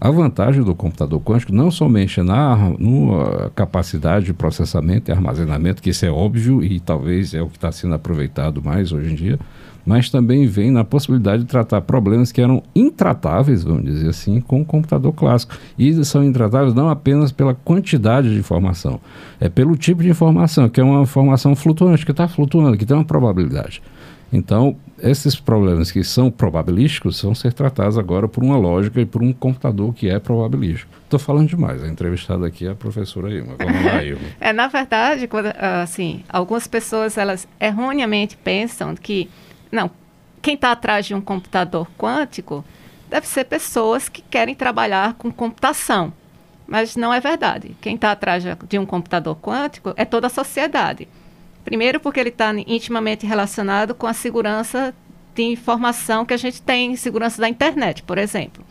a 0.00 0.10
vantagem 0.10 0.62
do 0.62 0.74
computador 0.74 1.20
quântico 1.20 1.52
não 1.52 1.70
somente 1.70 2.20
na, 2.22 2.56
na 2.56 3.50
capacidade 3.54 4.26
de 4.26 4.34
processamento 4.34 5.10
e 5.10 5.12
armazenamento, 5.12 5.82
que 5.82 5.90
isso 5.90 6.04
é 6.04 6.10
óbvio 6.10 6.62
e 6.62 6.80
talvez 6.80 7.32
é 7.34 7.40
o 7.40 7.48
que 7.48 7.56
está 7.56 7.72
sendo 7.72 7.94
aproveitado 7.94 8.62
mais 8.62 8.92
hoje 8.92 9.12
em 9.12 9.14
dia, 9.14 9.38
mas 9.86 10.08
também 10.10 10.46
vem 10.46 10.70
na 10.70 10.84
possibilidade 10.84 11.42
de 11.42 11.48
tratar 11.48 11.80
problemas 11.82 12.32
que 12.32 12.40
eram 12.40 12.62
intratáveis, 12.74 13.62
vamos 13.62 13.84
dizer 13.84 14.08
assim, 14.08 14.40
com 14.40 14.62
o 14.62 14.64
computador 14.64 15.12
clássico. 15.12 15.54
E 15.78 16.04
são 16.04 16.24
intratáveis 16.24 16.74
não 16.74 16.88
apenas 16.88 17.30
pela 17.30 17.54
quantidade 17.54 18.30
de 18.30 18.38
informação, 18.38 19.00
é 19.38 19.48
pelo 19.48 19.76
tipo 19.76 20.02
de 20.02 20.08
informação, 20.08 20.68
que 20.68 20.80
é 20.80 20.84
uma 20.84 21.02
informação 21.02 21.54
flutuante, 21.54 22.04
que 22.04 22.10
está 22.10 22.26
flutuando, 22.26 22.76
que 22.76 22.86
tem 22.86 22.96
uma 22.96 23.04
probabilidade. 23.04 23.82
Então, 24.32 24.76
esses 24.98 25.34
problemas 25.34 25.90
que 25.90 26.02
são 26.04 26.30
probabilísticos 26.30 27.22
vão 27.22 27.34
ser 27.34 27.52
tratados 27.52 27.98
agora 27.98 28.28
por 28.28 28.42
uma 28.42 28.56
lógica 28.56 29.00
e 29.00 29.06
por 29.06 29.22
um 29.22 29.32
computador 29.32 29.92
que 29.92 30.08
é 30.08 30.18
probabilístico. 30.18 30.90
Estou 31.04 31.18
falando 31.18 31.48
demais, 31.48 31.82
a 31.82 31.88
entrevistada 31.88 32.46
aqui 32.46 32.66
é 32.66 32.70
a 32.70 32.74
professora 32.74 33.30
Ilma. 33.30 33.54
Vamos 33.58 33.84
lá, 33.84 34.02
Ilma. 34.04 34.22
é, 34.40 34.52
na 34.52 34.66
verdade, 34.66 35.26
quando, 35.26 35.52
assim, 35.82 36.24
algumas 36.28 36.66
pessoas 36.66 37.18
elas 37.18 37.46
erroneamente 37.60 38.36
pensam 38.36 38.94
que, 38.94 39.28
não, 39.70 39.90
quem 40.40 40.54
está 40.54 40.72
atrás 40.72 41.06
de 41.06 41.14
um 41.14 41.20
computador 41.20 41.88
quântico 41.98 42.64
deve 43.08 43.26
ser 43.26 43.44
pessoas 43.44 44.08
que 44.08 44.22
querem 44.22 44.54
trabalhar 44.54 45.14
com 45.14 45.30
computação. 45.30 46.12
Mas 46.66 46.96
não 46.96 47.12
é 47.12 47.20
verdade. 47.20 47.76
Quem 47.80 47.94
está 47.94 48.12
atrás 48.12 48.42
de 48.68 48.78
um 48.78 48.86
computador 48.86 49.36
quântico 49.36 49.92
é 49.96 50.04
toda 50.04 50.28
a 50.28 50.30
sociedade. 50.30 51.06
Primeiro, 51.64 51.98
porque 51.98 52.20
ele 52.20 52.28
está 52.28 52.52
intimamente 52.66 53.24
relacionado 53.26 53.94
com 53.94 54.06
a 54.06 54.12
segurança 54.12 54.94
de 55.34 55.42
informação 55.42 56.24
que 56.24 56.34
a 56.34 56.36
gente 56.36 56.60
tem, 56.60 56.94
segurança 56.94 57.40
da 57.40 57.48
internet, 57.48 58.02
por 58.02 58.18
exemplo. 58.18 58.64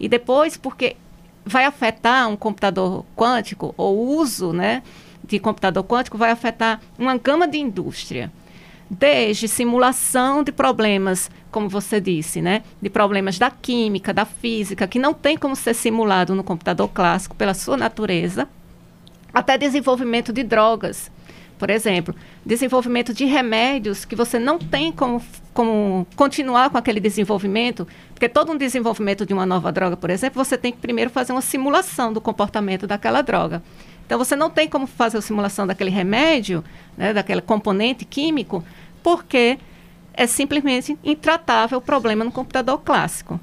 E 0.00 0.08
depois, 0.08 0.56
porque 0.56 0.96
vai 1.44 1.64
afetar 1.64 2.28
um 2.28 2.36
computador 2.36 3.04
quântico, 3.14 3.74
ou 3.76 3.96
o 3.96 4.16
uso 4.16 4.52
né, 4.52 4.82
de 5.22 5.38
computador 5.38 5.84
quântico 5.84 6.16
vai 6.16 6.30
afetar 6.30 6.80
uma 6.98 7.16
gama 7.16 7.46
de 7.46 7.58
indústria. 7.58 8.32
Desde 8.90 9.46
simulação 9.46 10.42
de 10.42 10.52
problemas, 10.52 11.30
como 11.50 11.68
você 11.68 12.00
disse, 12.00 12.42
né, 12.42 12.62
de 12.80 12.90
problemas 12.90 13.38
da 13.38 13.50
química, 13.50 14.12
da 14.12 14.24
física, 14.24 14.86
que 14.86 14.98
não 14.98 15.14
tem 15.14 15.36
como 15.36 15.54
ser 15.54 15.74
simulado 15.74 16.34
no 16.34 16.42
computador 16.42 16.88
clássico 16.88 17.36
pela 17.36 17.54
sua 17.54 17.76
natureza, 17.76 18.48
até 19.32 19.56
desenvolvimento 19.56 20.32
de 20.32 20.42
drogas 20.42 21.10
por 21.62 21.70
exemplo, 21.70 22.12
desenvolvimento 22.44 23.14
de 23.14 23.24
remédios 23.24 24.04
que 24.04 24.16
você 24.16 24.36
não 24.36 24.58
tem 24.58 24.90
como, 24.90 25.22
como 25.54 26.04
continuar 26.16 26.70
com 26.70 26.76
aquele 26.76 26.98
desenvolvimento, 26.98 27.86
porque 28.12 28.28
todo 28.28 28.50
um 28.50 28.56
desenvolvimento 28.56 29.24
de 29.24 29.32
uma 29.32 29.46
nova 29.46 29.70
droga, 29.70 29.96
por 29.96 30.10
exemplo, 30.10 30.44
você 30.44 30.58
tem 30.58 30.72
que 30.72 30.78
primeiro 30.78 31.08
fazer 31.08 31.30
uma 31.30 31.40
simulação 31.40 32.12
do 32.12 32.20
comportamento 32.20 32.84
daquela 32.84 33.22
droga. 33.22 33.62
Então, 34.04 34.18
você 34.18 34.34
não 34.34 34.50
tem 34.50 34.68
como 34.68 34.88
fazer 34.88 35.18
a 35.18 35.22
simulação 35.22 35.64
daquele 35.64 35.90
remédio, 35.90 36.64
né, 36.98 37.14
daquele 37.14 37.40
componente 37.40 38.04
químico, 38.04 38.64
porque 39.00 39.56
é 40.14 40.26
simplesmente 40.26 40.98
intratável 41.04 41.78
o 41.78 41.80
problema 41.80 42.24
no 42.24 42.32
computador 42.32 42.80
clássico. 42.80 43.38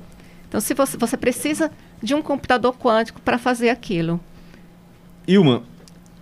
Então, 0.49 0.59
se 0.59 0.73
você, 0.73 0.97
você 0.97 1.15
precisa 1.15 1.71
de 2.03 2.13
um 2.13 2.21
computador 2.21 2.75
quântico 2.77 3.21
para 3.21 3.38
fazer 3.38 3.69
aquilo. 3.69 4.19
Ilma, 5.25 5.63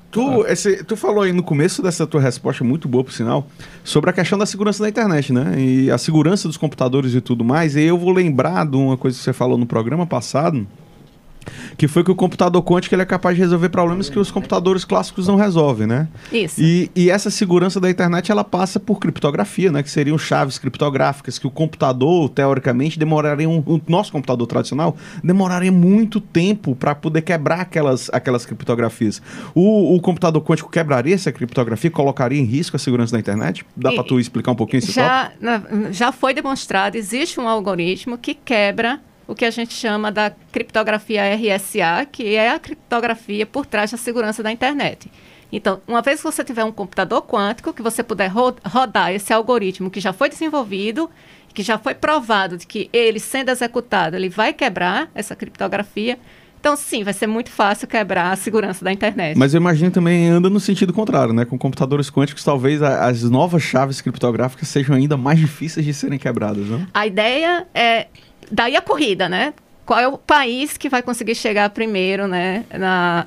Tu, 0.09 0.21
ah. 0.21 0.51
esse, 0.51 0.83
tu 0.83 0.95
falou 0.95 1.23
aí 1.23 1.33
no 1.33 1.43
começo 1.43 1.81
dessa 1.81 2.07
tua 2.07 2.21
resposta, 2.21 2.63
muito 2.63 2.87
boa 2.87 3.03
por 3.03 3.11
sinal, 3.11 3.47
sobre 3.83 4.09
a 4.09 4.13
questão 4.13 4.37
da 4.37 4.45
segurança 4.45 4.81
da 4.81 4.89
internet, 4.89 5.33
né? 5.33 5.55
E 5.57 5.91
a 5.91 5.97
segurança 5.97 6.47
dos 6.47 6.57
computadores 6.57 7.13
e 7.13 7.21
tudo 7.21 7.43
mais. 7.43 7.75
E 7.75 7.83
eu 7.83 7.97
vou 7.97 8.11
lembrar 8.11 8.65
de 8.65 8.77
uma 8.77 8.97
coisa 8.97 9.17
que 9.17 9.23
você 9.23 9.33
falou 9.33 9.57
no 9.57 9.65
programa 9.65 10.07
passado, 10.07 10.65
que 11.77 11.87
foi 11.87 12.03
que 12.03 12.11
o 12.11 12.15
computador 12.15 12.61
quântico 12.63 12.93
ele 12.95 13.01
é 13.01 13.05
capaz 13.05 13.35
de 13.35 13.41
resolver 13.41 13.69
problemas 13.69 14.09
que 14.09 14.19
os 14.19 14.31
computadores 14.31 14.85
clássicos 14.85 15.27
não 15.27 15.35
resolvem, 15.35 15.87
né? 15.87 16.07
Isso. 16.31 16.61
E, 16.61 16.91
e 16.95 17.09
essa 17.09 17.29
segurança 17.29 17.79
da 17.79 17.89
internet 17.89 18.31
ela 18.31 18.43
passa 18.43 18.79
por 18.79 18.99
criptografia, 18.99 19.71
né? 19.71 19.83
Que 19.83 19.89
seriam 19.89 20.17
chaves 20.17 20.57
criptográficas 20.57 21.39
que 21.39 21.47
o 21.47 21.51
computador 21.51 22.29
teoricamente 22.29 22.99
demoraria 22.99 23.49
um, 23.49 23.59
o 23.65 23.81
nosso 23.87 24.11
computador 24.11 24.47
tradicional 24.47 24.97
demoraria 25.23 25.71
muito 25.71 26.19
tempo 26.19 26.75
para 26.75 26.93
poder 26.95 27.21
quebrar 27.21 27.61
aquelas, 27.61 28.09
aquelas 28.11 28.45
criptografias. 28.45 29.21
O, 29.53 29.95
o 29.95 30.01
computador 30.01 30.41
quântico 30.41 30.69
quebraria 30.69 31.15
essa 31.15 31.31
criptografia, 31.31 31.89
colocaria 31.89 32.39
em 32.39 32.45
risco 32.45 32.75
a 32.75 32.79
segurança 32.79 33.13
da 33.13 33.19
internet? 33.19 33.65
Dá 33.75 33.91
para 33.91 34.03
tu 34.03 34.19
explicar 34.19 34.51
um 34.51 34.55
pouquinho 34.55 34.79
esse 34.79 34.91
já, 34.91 35.31
já 35.91 36.11
foi 36.11 36.33
demonstrado, 36.33 36.95
existe 36.97 37.39
um 37.39 37.47
algoritmo 37.47 38.17
que 38.17 38.33
quebra 38.33 38.99
o 39.27 39.35
que 39.35 39.45
a 39.45 39.51
gente 39.51 39.73
chama 39.73 40.11
da 40.11 40.31
criptografia 40.51 41.23
RSA, 41.35 42.05
que 42.11 42.35
é 42.35 42.51
a 42.51 42.59
criptografia 42.59 43.45
por 43.45 43.65
trás 43.65 43.91
da 43.91 43.97
segurança 43.97 44.41
da 44.41 44.51
internet. 44.51 45.11
Então, 45.51 45.81
uma 45.87 46.01
vez 46.01 46.19
que 46.19 46.25
você 46.25 46.43
tiver 46.43 46.63
um 46.63 46.71
computador 46.71 47.21
quântico, 47.21 47.73
que 47.73 47.81
você 47.81 48.03
puder 48.03 48.27
ro 48.27 48.55
rodar 48.65 49.11
esse 49.11 49.31
algoritmo 49.31 49.89
que 49.89 49.99
já 49.99 50.11
foi 50.11 50.29
desenvolvido, 50.29 51.09
que 51.53 51.63
já 51.63 51.77
foi 51.77 51.93
provado 51.93 52.57
de 52.57 52.67
que 52.67 52.89
ele, 52.93 53.19
sendo 53.19 53.49
executado, 53.49 54.15
ele 54.15 54.29
vai 54.29 54.53
quebrar 54.53 55.09
essa 55.15 55.35
criptografia, 55.35 56.17
então, 56.59 56.75
sim, 56.75 57.03
vai 57.03 57.13
ser 57.13 57.27
muito 57.27 57.49
fácil 57.49 57.87
quebrar 57.87 58.31
a 58.31 58.35
segurança 58.35 58.83
da 58.83 58.91
internet. 58.91 59.37
Mas 59.37 59.53
eu 59.53 59.61
imagino 59.61 59.91
também 59.91 60.27
anda 60.27 60.49
no 60.49 60.59
sentido 60.59 60.91
contrário, 60.91 61.33
né? 61.33 61.45
Com 61.45 61.57
computadores 61.57 62.09
quânticos, 62.09 62.43
talvez 62.43 62.81
a, 62.81 63.05
as 63.05 63.23
novas 63.23 63.61
chaves 63.61 64.01
criptográficas 64.01 64.67
sejam 64.67 64.95
ainda 64.95 65.15
mais 65.15 65.39
difíceis 65.39 65.85
de 65.85 65.93
serem 65.93 66.17
quebradas, 66.17 66.67
não? 66.67 66.85
A 66.93 67.05
ideia 67.05 67.65
é 67.73 68.07
daí 68.51 68.75
a 68.75 68.81
corrida, 68.81 69.27
né? 69.29 69.53
Qual 69.85 69.99
é 69.99 70.07
o 70.07 70.17
país 70.17 70.77
que 70.77 70.89
vai 70.89 71.01
conseguir 71.01 71.35
chegar 71.35 71.69
primeiro, 71.69 72.27
né? 72.27 72.65
Na 72.71 73.25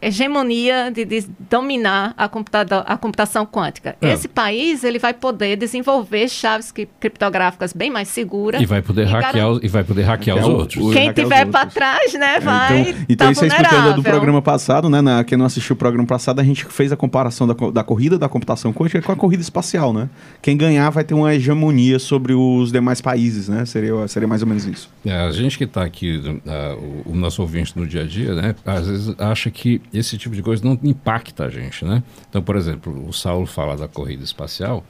hegemonia 0.00 0.90
de, 0.90 1.04
de 1.04 1.26
dominar 1.50 2.14
a, 2.16 2.24
a 2.24 2.96
computação 2.96 3.46
quântica. 3.46 3.96
É. 4.00 4.12
Esse 4.12 4.28
país 4.28 4.84
ele 4.84 4.98
vai 4.98 5.14
poder 5.14 5.56
desenvolver 5.56 6.28
chaves 6.28 6.72
criptográficas 6.72 7.72
bem 7.72 7.90
mais 7.90 8.08
seguras 8.08 8.60
e 8.60 8.66
vai 8.66 8.82
poder 8.82 9.04
hackear 9.04 9.50
os, 9.50 9.62
e 9.62 9.68
vai 9.68 9.84
poder 9.84 10.02
hackear 10.02 10.38
os 10.38 10.44
outros. 10.44 10.92
Quem 10.92 11.12
tiver 11.12 11.46
para 11.46 11.66
trás, 11.66 12.12
né, 12.14 12.36
é, 12.36 12.40
vai. 12.40 12.80
Então, 12.80 13.04
então 13.08 13.26
tá 13.26 13.32
isso 13.32 13.44
é 13.44 13.48
explicando 13.48 13.94
do 13.94 14.02
programa 14.02 14.42
passado, 14.42 14.88
né? 14.88 15.00
Na, 15.00 15.24
quem 15.24 15.38
não 15.38 15.46
assistiu 15.46 15.74
o 15.74 15.76
programa 15.76 16.06
passado, 16.06 16.40
a 16.40 16.44
gente 16.44 16.64
fez 16.66 16.92
a 16.92 16.96
comparação 16.96 17.46
da, 17.46 17.54
da 17.70 17.82
corrida 17.82 18.18
da 18.18 18.28
computação 18.28 18.72
quântica 18.72 19.00
com 19.02 19.12
a 19.12 19.16
corrida 19.16 19.42
espacial, 19.42 19.92
né? 19.92 20.08
Quem 20.42 20.56
ganhar 20.56 20.90
vai 20.90 21.04
ter 21.04 21.14
uma 21.14 21.34
hegemonia 21.34 21.98
sobre 21.98 22.34
os 22.34 22.70
demais 22.70 23.00
países, 23.00 23.48
né? 23.48 23.64
Seria, 23.64 24.06
seria 24.08 24.28
mais 24.28 24.42
ou 24.42 24.48
menos 24.48 24.64
isso. 24.66 24.90
É, 25.04 25.12
a 25.12 25.30
gente 25.30 25.56
que 25.56 25.64
está 25.64 25.82
aqui, 25.82 26.18
uh, 26.18 27.02
o, 27.06 27.12
o 27.12 27.14
nosso 27.14 27.42
ouvinte 27.42 27.72
no 27.76 27.86
dia 27.86 28.02
a 28.02 28.06
dia, 28.06 28.34
né? 28.34 28.54
Às 28.64 28.86
vezes 28.86 29.14
acha 29.18 29.50
que 29.50 29.80
esse 29.92 30.18
tipo 30.18 30.34
de 30.34 30.42
coisa 30.42 30.64
não 30.64 30.78
impacta 30.82 31.44
a 31.44 31.50
gente, 31.50 31.84
né? 31.84 32.02
Então, 32.28 32.42
por 32.42 32.56
exemplo, 32.56 33.06
o 33.08 33.12
Saulo 33.12 33.46
fala 33.46 33.76
da 33.76 33.88
corrida 33.88 34.24
espacial. 34.24 34.84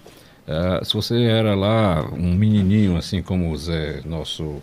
Uh, 0.47 0.85
se 0.85 0.95
você 0.95 1.23
era 1.25 1.55
lá 1.55 2.09
um 2.13 2.35
menininho, 2.35 2.97
assim 2.97 3.21
como 3.21 3.51
o 3.51 3.57
Zé, 3.57 4.01
nosso, 4.05 4.63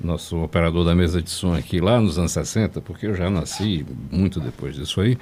nosso 0.00 0.42
operador 0.42 0.84
da 0.84 0.94
mesa 0.94 1.22
de 1.22 1.30
som 1.30 1.54
aqui, 1.54 1.80
lá 1.80 2.00
nos 2.00 2.18
anos 2.18 2.32
60, 2.32 2.80
porque 2.82 3.06
eu 3.06 3.14
já 3.14 3.30
nasci 3.30 3.86
muito 4.10 4.40
depois 4.40 4.74
disso 4.74 5.00
aí. 5.00 5.16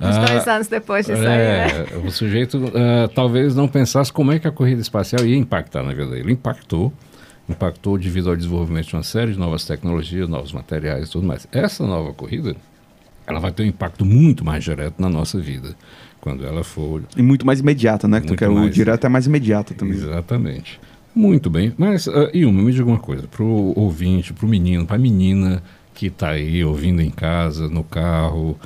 Uns 0.00 0.16
uh, 0.16 0.26
dois 0.26 0.48
anos 0.48 0.68
depois 0.68 1.06
disso 1.06 1.22
é, 1.22 1.64
aí, 1.64 1.72
né? 1.72 2.06
O 2.06 2.10
sujeito 2.10 2.56
uh, 2.58 3.08
talvez 3.14 3.54
não 3.54 3.68
pensasse 3.68 4.12
como 4.12 4.32
é 4.32 4.38
que 4.38 4.48
a 4.48 4.52
corrida 4.52 4.80
espacial 4.80 5.24
ia 5.26 5.36
impactar 5.36 5.82
na 5.82 5.92
vida 5.92 6.06
dele. 6.06 6.32
Impactou, 6.32 6.92
impactou 7.48 7.98
devido 7.98 8.30
ao 8.30 8.36
desenvolvimento 8.36 8.86
de 8.86 8.94
uma 8.94 9.02
série 9.02 9.32
de 9.32 9.38
novas 9.38 9.64
tecnologias, 9.66 10.28
novos 10.28 10.52
materiais 10.52 11.08
e 11.08 11.12
tudo 11.12 11.26
mais. 11.26 11.46
Essa 11.52 11.84
nova 11.84 12.14
corrida 12.14 12.56
ela 13.28 13.40
vai 13.40 13.52
ter 13.52 13.62
um 13.62 13.66
impacto 13.66 14.04
muito 14.04 14.44
mais 14.44 14.64
direto 14.64 15.00
na 15.00 15.08
nossa 15.08 15.40
vida 15.40 15.76
quando 16.20 16.44
ela 16.44 16.64
for. 16.64 17.02
E 17.16 17.22
muito 17.22 17.46
mais 17.46 17.60
imediata, 17.60 18.08
né? 18.08 18.20
Que 18.20 18.26
tu 18.26 18.34
quer, 18.34 18.48
mais... 18.48 18.66
O 18.66 18.70
direto 18.70 19.06
é 19.06 19.08
mais 19.08 19.26
imediato 19.26 19.74
também. 19.74 19.96
Exatamente. 19.96 20.80
Muito 21.14 21.50
bem. 21.50 21.72
Mas, 21.76 22.06
uh, 22.06 22.30
Ilma, 22.32 22.62
me 22.62 22.72
diga 22.72 22.86
uma 22.88 22.98
coisa: 22.98 23.26
para 23.26 23.42
o 23.42 23.78
ouvinte, 23.78 24.32
para 24.32 24.46
o 24.46 24.48
menino, 24.48 24.86
para 24.86 24.96
a 24.96 24.98
menina 24.98 25.62
que 25.94 26.06
está 26.06 26.30
aí 26.30 26.64
ouvindo 26.64 27.02
em 27.02 27.10
casa, 27.10 27.68
no 27.68 27.82
carro, 27.82 28.56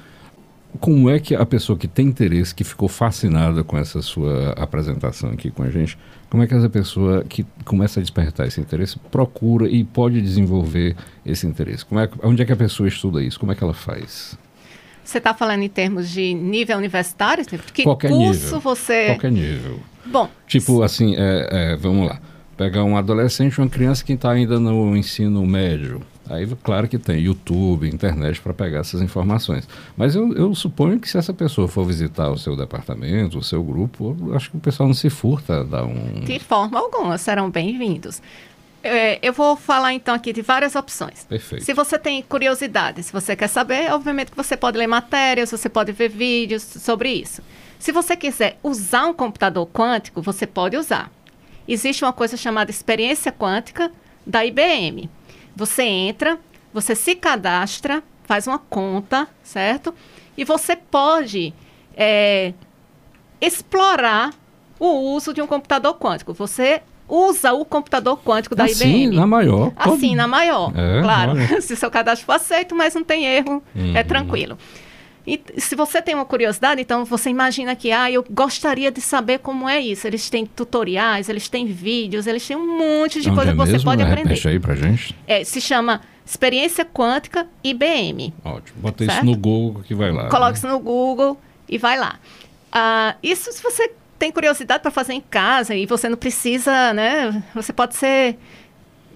como 0.81 1.09
é 1.09 1.19
que 1.19 1.35
a 1.35 1.47
pessoa 1.47 1.79
que 1.79 1.89
tem 1.89 2.09
interesse, 2.09 2.55
que 2.55 2.65
ficou 2.65 2.89
fascinada 2.89 3.65
com 3.65 3.79
essa 3.79 4.03
sua 4.03 4.51
apresentação 4.51 5.31
aqui 5.31 5.51
com 5.51 5.63
a 5.63 5.71
gente, 5.71 5.97
como 6.29 6.43
é 6.43 6.47
que 6.47 6.55
essa 6.55 6.69
pessoa 6.69 7.25
que 7.25 7.47
começa 7.65 8.01
a 8.01 8.03
despertar 8.03 8.47
esse 8.47 8.61
interesse 8.61 8.99
procura 9.11 9.69
e 9.69 9.85
pode 9.85 10.21
desenvolver 10.21 10.97
esse 11.25 11.47
interesse? 11.47 11.85
Como 11.85 12.01
é, 12.01 12.09
onde 12.23 12.43
é 12.43 12.45
que 12.45 12.53
a 12.53 12.57
pessoa 12.57 12.89
estuda 12.89 13.23
isso? 13.23 13.41
Como 13.41 13.53
é 13.53 13.55
que 13.55 13.65
ela 13.65 13.75
faz? 13.75 14.39
Você 15.05 15.19
está 15.19 15.35
falando 15.35 15.63
em 15.63 15.69
termos 15.69 16.11
de 16.11 16.33
nível 16.35 16.79
universitário? 16.79 17.45
Que 17.45 17.83
Qualquer 17.83 18.09
curso 18.09 18.45
nível. 18.45 18.61
você. 18.61 19.07
Qualquer 19.07 19.33
nível. 19.33 19.81
Bom. 20.05 20.29
Tipo 20.47 20.83
assim, 20.83 21.15
é, 21.17 21.49
é, 21.51 21.77
vamos 21.77 22.09
lá. 22.09 22.21
pegar 22.57 22.85
um 22.85 22.97
adolescente, 22.97 23.59
uma 23.59 23.69
criança 23.69 24.05
que 24.05 24.13
está 24.13 24.31
ainda 24.31 24.59
no 24.59 24.97
ensino 24.97 25.45
médio. 25.47 26.03
Aí, 26.31 26.47
claro 26.63 26.89
que 26.89 26.99
tem 26.99 27.19
YouTube, 27.19 27.89
internet 27.89 28.41
para 28.41 28.55
pegar 28.55 28.79
essas 28.79 29.03
informações. 29.03 29.69
Mas 29.97 30.15
eu, 30.15 30.33
eu, 30.35 30.55
suponho 30.55 30.99
que 30.99 31.09
se 31.09 31.19
essa 31.19 31.35
pessoa 31.35 31.67
for 31.67 31.85
visitar 31.85 32.31
o 32.31 32.39
seu 32.39 32.57
departamento, 32.57 33.39
o 33.39 33.43
seu 33.43 33.63
grupo, 33.63 34.17
acho 34.35 34.51
que 34.51 34.57
o 34.57 34.61
pessoal 34.61 34.87
não 34.87 34.95
se 34.95 35.11
furta 35.11 35.61
a 35.61 35.63
dar 35.63 35.85
um. 35.85 36.21
De 36.21 36.39
forma 36.39 36.79
alguma, 36.79 37.19
serão 37.19 37.51
bem-vindos. 37.51 38.23
É, 38.83 39.19
eu 39.23 39.33
vou 39.33 39.57
falar 39.57 39.95
então 39.95 40.15
aqui 40.15 40.33
de 40.33 40.43
várias 40.43 40.75
opções. 40.75 41.25
Perfeito. 41.25 41.65
Se 41.65 41.73
você 41.73 41.99
tem 41.99 42.21
curiosidade, 42.23 43.03
se 43.03 43.13
você 43.13 43.37
quer 43.37 43.49
saber, 43.49 43.93
obviamente 43.93 44.31
que 44.31 44.37
você 44.37 44.57
pode 44.57 44.77
ler 44.77 44.87
matérias, 44.87 45.51
você 45.51 45.69
pode 45.69 45.93
ver 45.93 46.09
vídeos 46.09 46.63
sobre 46.63 47.11
isso. 47.11 47.43
Se 47.79 47.93
você 47.93 48.17
quiser 48.17 48.59
usar 48.63 49.07
um 49.07 49.15
computador 49.15 49.67
quântico, 49.69 50.21
você 50.21 50.47
pode 50.47 50.77
usar. 50.77 51.11
Existe 51.67 52.05
uma 52.05 52.13
coisa 52.13 52.37
chamada 52.37 52.71
experiência 52.71 53.31
quântica 53.31 53.93
da 54.27 54.45
IBM. 54.45 55.09
Você 55.55 55.83
entra, 55.83 56.39
você 56.73 56.95
se 56.95 57.15
cadastra, 57.15 58.03
faz 58.25 58.47
uma 58.47 58.59
conta, 58.59 59.29
certo? 59.43 59.95
E 60.37 60.45
você 60.45 60.75
pode 60.75 61.55
é, 61.97 62.53
explorar 63.41 64.33
o 64.79 65.15
uso 65.15 65.33
de 65.33 65.41
um 65.41 65.47
computador 65.47 65.97
quântico. 65.99 66.33
Você 66.33 66.83
usa 67.13 67.53
o 67.53 67.63
computador 67.63 68.19
quântico 68.25 68.55
da 68.55 68.65
assim, 68.65 69.05
IBM. 69.05 69.17
na 69.17 69.27
maior. 69.27 69.71
Assim, 69.77 70.15
na 70.15 70.27
maior. 70.27 70.73
É, 70.75 71.03
claro. 71.03 71.33
Se 71.61 71.77
seu 71.77 71.91
cadastro 71.91 72.25
for 72.25 72.33
aceito, 72.33 72.75
mas 72.75 72.95
não 72.95 73.05
tem 73.05 73.27
erro, 73.27 73.63
é 73.77 73.79
uhum. 73.79 73.97
é 73.97 74.03
tranquilo. 74.03 74.57
E 75.25 75.41
se 75.57 75.77
você 75.77 76.03
tem 76.03 76.17
uma 76.17 76.25
curiosidade, 76.25 76.81
então 76.81 77.05
você 77.05 77.31
imagina 77.31 77.77
que, 77.77 77.93
ah, 77.93 78.11
eu 78.11 78.25
gostaria 78.29 78.91
de 78.91 79.01
saber 79.01 79.39
como 79.39 79.69
é 79.69 79.79
isso. 79.79 80.05
Eles 80.05 80.29
têm 80.29 80.45
tutoriais, 80.45 81.29
eles 81.29 81.49
têm 81.49 81.67
vídeos, 81.67 82.27
eles 82.27 82.45
têm 82.45 82.57
um 82.57 82.77
monte 82.77 83.21
de 83.21 83.29
Onde 83.29 83.37
coisa 83.37 83.51
é 83.51 83.53
que 83.53 83.59
você 83.59 83.73
mesmo? 83.73 83.85
pode 83.85 84.03
é, 84.03 84.05
aprender. 84.05 84.29
Repete 84.31 84.49
aí 84.49 84.59
pra 84.59 84.75
gente. 84.75 85.17
É, 85.25 85.45
se 85.45 85.61
chama 85.61 86.01
Experiência 86.27 86.85
Quântica 86.85 87.47
IBM. 87.63 88.35
Ótimo. 88.45 88.81
Bota 88.81 89.05
certo? 89.05 89.19
isso 89.19 89.27
no 89.27 89.37
Google 89.37 89.85
que 89.85 89.95
vai 89.95 90.11
lá. 90.11 90.29
Coloque 90.29 90.55
né? 90.55 90.59
isso 90.59 90.67
no 90.67 90.81
Google 90.81 91.39
e 91.69 91.79
vai 91.79 91.97
lá. 91.97 92.19
Ah, 92.73 93.15
isso 93.23 93.53
se 93.53 93.63
você 93.63 93.93
tem 94.23 94.31
curiosidade 94.31 94.81
para 94.81 94.93
fazer 94.93 95.15
em 95.15 95.21
casa 95.21 95.75
e 95.75 95.85
você 95.85 96.09
não 96.09 96.17
precisa, 96.17 96.93
né? 96.93 97.43
Você 97.57 97.73
pode 97.73 97.97
ser 97.97 98.39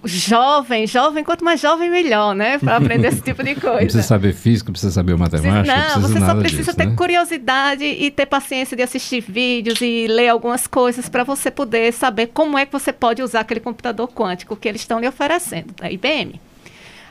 jovem, 0.03 0.85
jovem, 0.85 1.23
quanto 1.23 1.45
mais 1.45 1.61
jovem, 1.61 1.89
melhor, 1.89 2.35
né? 2.35 2.59
Para 2.59 2.79
aprender 2.79 3.07
esse 3.07 3.21
tipo 3.21 3.41
de 3.45 3.55
coisa. 3.61 3.71
Não 3.71 3.79
precisa 3.85 4.03
saber 4.03 4.33
física, 4.35 4.73
precisa 4.73 4.91
saber 4.91 5.17
matemática. 5.17 5.77
Não, 5.77 6.01
não 6.01 6.09
você 6.09 6.19
só 6.19 6.35
precisa 6.35 6.63
disso, 6.63 6.77
ter 6.77 6.87
né? 6.87 6.97
curiosidade 6.97 7.85
e 7.85 8.11
ter 8.11 8.27
paciência 8.27 8.77
de 8.77 8.83
assistir 8.83 9.21
vídeos 9.21 9.81
e 9.81 10.09
ler 10.09 10.29
algumas 10.29 10.67
coisas 10.67 11.09
para 11.09 11.23
você 11.23 11.53
poder 11.53 11.93
saber 11.93 12.33
como 12.35 12.59
é 12.59 12.67
que 12.67 12.73
você 12.73 12.93
pode 12.93 13.23
usar 13.23 13.41
aquele 13.41 13.61
computador 13.61 14.09
quântico 14.09 14.57
que 14.57 14.69
eles 14.69 14.81
estão 14.81 14.99
lhe 14.99 15.07
oferecendo, 15.07 15.73
da 15.81 15.89
IBM. 15.89 16.41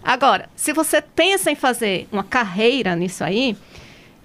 Agora, 0.03 0.49
se 0.53 0.73
você 0.73 1.01
pensa 1.01 1.49
em 1.49 1.55
fazer 1.55 2.09
uma 2.11 2.25
carreira 2.25 2.93
nisso 2.93 3.23
aí, 3.23 3.55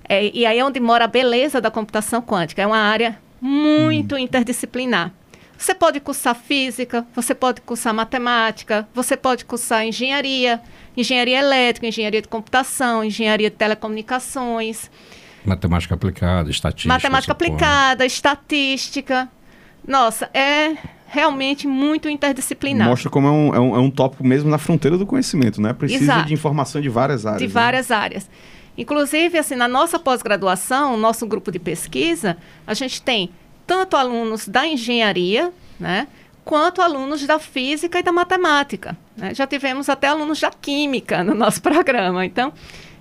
é, 0.08 0.28
e 0.34 0.44
aí 0.44 0.58
é 0.58 0.64
onde 0.64 0.80
mora 0.80 1.04
a 1.04 1.08
beleza 1.08 1.60
da 1.60 1.70
computação 1.70 2.20
quântica, 2.20 2.60
é 2.60 2.66
uma 2.66 2.76
área 2.76 3.16
muito 3.40 4.14
hum. 4.14 4.18
interdisciplinar. 4.18 5.12
Você 5.56 5.75
pode 5.75 6.00
cursar 6.00 6.35
física, 6.35 7.06
você 7.14 7.35
pode 7.35 7.61
cursar 7.61 7.92
matemática, 7.92 8.88
você 8.94 9.14
pode 9.14 9.44
cursar 9.44 9.85
engenharia, 9.85 10.59
engenharia 10.97 11.38
elétrica, 11.38 11.87
engenharia 11.87 12.23
de 12.23 12.28
computação, 12.28 13.04
engenharia 13.04 13.50
de 13.50 13.56
telecomunicações. 13.56 14.90
Matemática 15.44 15.94
aplicada, 15.94 16.50
estatística. 16.50 16.88
Matemática 16.88 17.32
aplicada, 17.32 18.06
estatística. 18.06 19.28
Nossa, 19.87 20.30
é 20.32 20.76
realmente 21.06 21.66
muito 21.66 22.09
interdisciplinar. 22.09 22.88
Mostra 22.88 23.11
como 23.11 23.26
é 23.26 23.30
um, 23.30 23.54
é 23.54 23.61
um, 23.61 23.76
é 23.76 23.78
um 23.80 23.90
tópico 23.90 24.25
mesmo 24.25 24.49
na 24.49 24.59
fronteira 24.59 24.97
do 24.97 25.04
conhecimento, 25.04 25.61
né? 25.61 25.73
Precisa 25.73 26.04
Exato. 26.04 26.28
de 26.28 26.35
informação 26.35 26.80
de 26.80 26.88
várias 26.88 27.26
áreas. 27.26 27.42
De 27.42 27.49
né? 27.49 27.52
várias 27.52 27.90
áreas. 27.90 28.30
Inclusive, 28.80 29.37
assim, 29.37 29.56
na 29.56 29.68
nossa 29.68 29.99
pós-graduação, 29.99 30.96
nosso 30.96 31.26
grupo 31.26 31.52
de 31.52 31.58
pesquisa, 31.58 32.38
a 32.66 32.72
gente 32.72 33.02
tem 33.02 33.28
tanto 33.66 33.94
alunos 33.94 34.49
da 34.49 34.66
engenharia, 34.66 35.52
né, 35.78 36.08
quanto 36.46 36.80
alunos 36.80 37.26
da 37.26 37.38
física 37.38 37.99
e 37.99 38.02
da 38.02 38.10
matemática. 38.10 38.96
Né? 39.14 39.34
Já 39.34 39.46
tivemos 39.46 39.90
até 39.90 40.08
alunos 40.08 40.40
da 40.40 40.50
química 40.50 41.22
no 41.22 41.34
nosso 41.34 41.61
programa. 41.62 42.24
Então, 42.24 42.55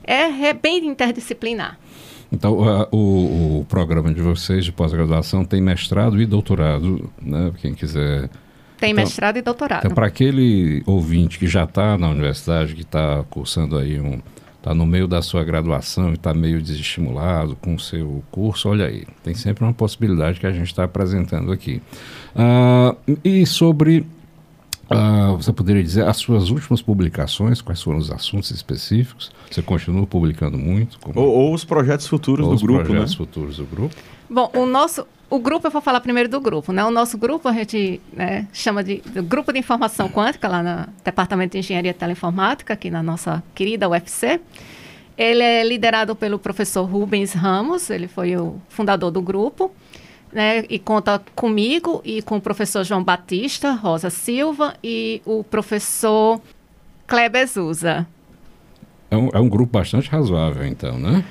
é, 0.03 0.47
é 0.47 0.53
bem 0.53 0.85
interdisciplinar. 0.85 1.79
Então, 2.29 2.57
o, 2.91 3.59
o, 3.59 3.65
programa 3.69 4.13
de 4.13 4.21
vocês 4.21 4.65
de 4.65 4.73
pós-graduação 4.73 5.45
tem 5.45 5.61
mestrado 5.61 6.21
e 6.21 6.25
doutorado, 6.25 7.09
né? 7.21 7.53
Quem 7.61 7.73
quiser. 7.73 8.29
Tem 8.77 8.91
então, 8.91 9.03
mestrado 9.05 9.37
e 9.37 9.41
doutorado. 9.41 9.85
Então, 9.85 9.95
para 9.95 10.07
aquele 10.07 10.83
ouvinte 10.85 11.39
que 11.39 11.47
já 11.47 11.63
está 11.63 11.97
na 11.97 12.09
universidade, 12.09 12.75
que 12.75 12.81
está 12.81 13.23
cursando 13.29 13.77
aí 13.77 13.99
um, 13.99 14.19
está 14.59 14.73
no 14.73 14.85
meio 14.85 15.07
da 15.07 15.21
sua 15.21 15.43
graduação 15.43 16.11
e 16.11 16.13
está 16.13 16.33
meio 16.33 16.61
desestimulado 16.61 17.55
com 17.55 17.75
o 17.75 17.79
seu 17.79 18.21
curso, 18.29 18.69
olha 18.69 18.85
aí, 18.85 19.05
tem 19.23 19.33
sempre 19.33 19.63
uma 19.63 19.73
possibilidade 19.73 20.39
que 20.39 20.45
a 20.45 20.51
gente 20.51 20.67
está 20.67 20.83
apresentando 20.83 21.51
aqui. 21.51 21.81
Uh, 22.35 23.17
e 23.23 23.45
sobre, 23.45 24.05
uh, 24.91 25.37
você 25.37 25.53
poderia 25.53 25.81
dizer, 25.81 26.05
as 26.05 26.17
suas 26.17 26.49
últimas 26.49 26.81
publicações, 26.81 27.61
quais 27.61 27.81
foram 27.81 27.97
os 27.97 28.11
assuntos 28.11 28.51
específicos? 28.51 29.31
Você 29.49 29.61
continua 29.61 30.05
publicando 30.05 30.57
muito? 30.57 30.99
Como... 30.99 31.19
Ou, 31.19 31.27
ou, 31.27 31.53
os 31.53 31.63
projetos 31.63 32.05
futuros 32.05 32.45
ou 32.45 32.51
do 32.51 32.55
os 32.57 32.61
grupo, 32.61 32.83
projetos 32.83 33.11
né? 33.11 33.17
futuros 33.17 33.57
do 33.57 33.65
grupo. 33.65 33.95
Bom, 34.29 34.51
o 34.53 34.65
nosso 34.65 35.07
o 35.29 35.39
grupo, 35.39 35.67
eu 35.67 35.71
vou 35.71 35.81
falar 35.81 35.99
primeiro 36.01 36.27
do 36.27 36.41
grupo, 36.41 36.71
né? 36.73 36.83
O 36.83 36.89
nosso 36.89 37.17
grupo 37.17 37.47
a 37.47 37.53
gente 37.53 38.01
né, 38.11 38.47
chama 38.51 38.83
de, 38.83 39.01
de 39.01 39.21
Grupo 39.21 39.53
de 39.53 39.59
Informação 39.59 40.09
Quântica, 40.09 40.47
lá 40.47 40.63
no 40.63 40.93
Departamento 41.03 41.51
de 41.51 41.59
Engenharia 41.59 41.93
Teleinformática, 41.93 42.73
aqui 42.73 42.89
na 42.89 43.03
nossa 43.03 43.43
querida 43.53 43.87
UFC. 43.87 44.39
Ele 45.15 45.43
é 45.43 45.63
liderado 45.63 46.15
pelo 46.15 46.39
professor 46.39 46.83
Rubens 46.83 47.33
Ramos, 47.33 47.89
ele 47.89 48.07
foi 48.07 48.35
o 48.37 48.59
fundador 48.69 49.11
do 49.11 49.21
grupo, 49.21 49.71
né? 50.33 50.63
E 50.67 50.79
conta 50.79 51.21
comigo 51.35 52.01
e 52.03 52.21
com 52.21 52.37
o 52.37 52.41
professor 52.41 52.83
João 52.83 53.03
Batista, 53.03 53.73
Rosa 53.73 54.09
Silva 54.09 54.73
e 54.83 55.21
o 55.25 55.43
professor 55.43 56.41
Kleber 57.05 57.47
Zusa. 57.47 58.07
É 59.11 59.17
um, 59.17 59.29
é 59.33 59.39
um 59.39 59.49
grupo 59.49 59.73
bastante 59.73 60.09
razoável, 60.09 60.65
então, 60.65 60.97
né? 60.97 61.23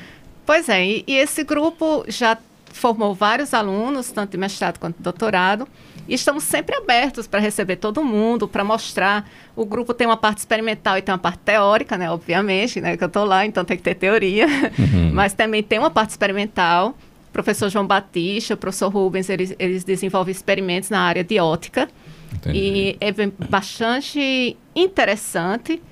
Pois 0.46 0.68
é, 0.68 0.84
e, 0.84 1.04
e 1.06 1.16
esse 1.16 1.44
grupo 1.44 2.04
já 2.08 2.38
formou 2.72 3.14
vários 3.14 3.54
alunos, 3.54 4.10
tanto 4.10 4.32
de 4.32 4.36
mestrado 4.36 4.78
quanto 4.78 4.96
de 4.96 5.02
doutorado, 5.02 5.66
e 6.06 6.14
estamos 6.14 6.44
sempre 6.44 6.74
abertos 6.76 7.26
para 7.26 7.38
receber 7.40 7.76
todo 7.76 8.02
mundo, 8.02 8.48
para 8.48 8.64
mostrar. 8.64 9.28
O 9.54 9.66
grupo 9.66 9.92
tem 9.92 10.06
uma 10.06 10.16
parte 10.16 10.38
experimental 10.38 10.96
e 10.96 11.02
tem 11.02 11.12
uma 11.12 11.18
parte 11.18 11.40
teórica, 11.40 11.98
né? 11.98 12.10
Obviamente, 12.10 12.80
né? 12.80 12.96
Que 12.96 13.04
eu 13.04 13.08
estou 13.08 13.24
lá, 13.24 13.44
então 13.44 13.64
tem 13.64 13.76
que 13.76 13.82
ter 13.82 13.94
teoria. 13.94 14.46
Uhum. 14.78 15.10
Mas 15.14 15.34
também 15.34 15.62
tem 15.62 15.78
uma 15.78 15.90
parte 15.90 16.10
experimental. 16.10 16.96
O 17.28 17.32
professor 17.32 17.68
João 17.68 17.86
Batista, 17.86 18.54
o 18.54 18.56
professor 18.56 18.88
Rubens, 18.88 19.28
eles, 19.28 19.54
eles 19.58 19.84
desenvolvem 19.84 20.32
experimentos 20.32 20.88
na 20.88 21.00
área 21.00 21.22
de 21.22 21.38
ótica. 21.38 21.88
Entendi. 22.34 22.58
E 22.58 22.96
é 23.00 23.12
bastante 23.48 24.56
interessante 24.74 25.82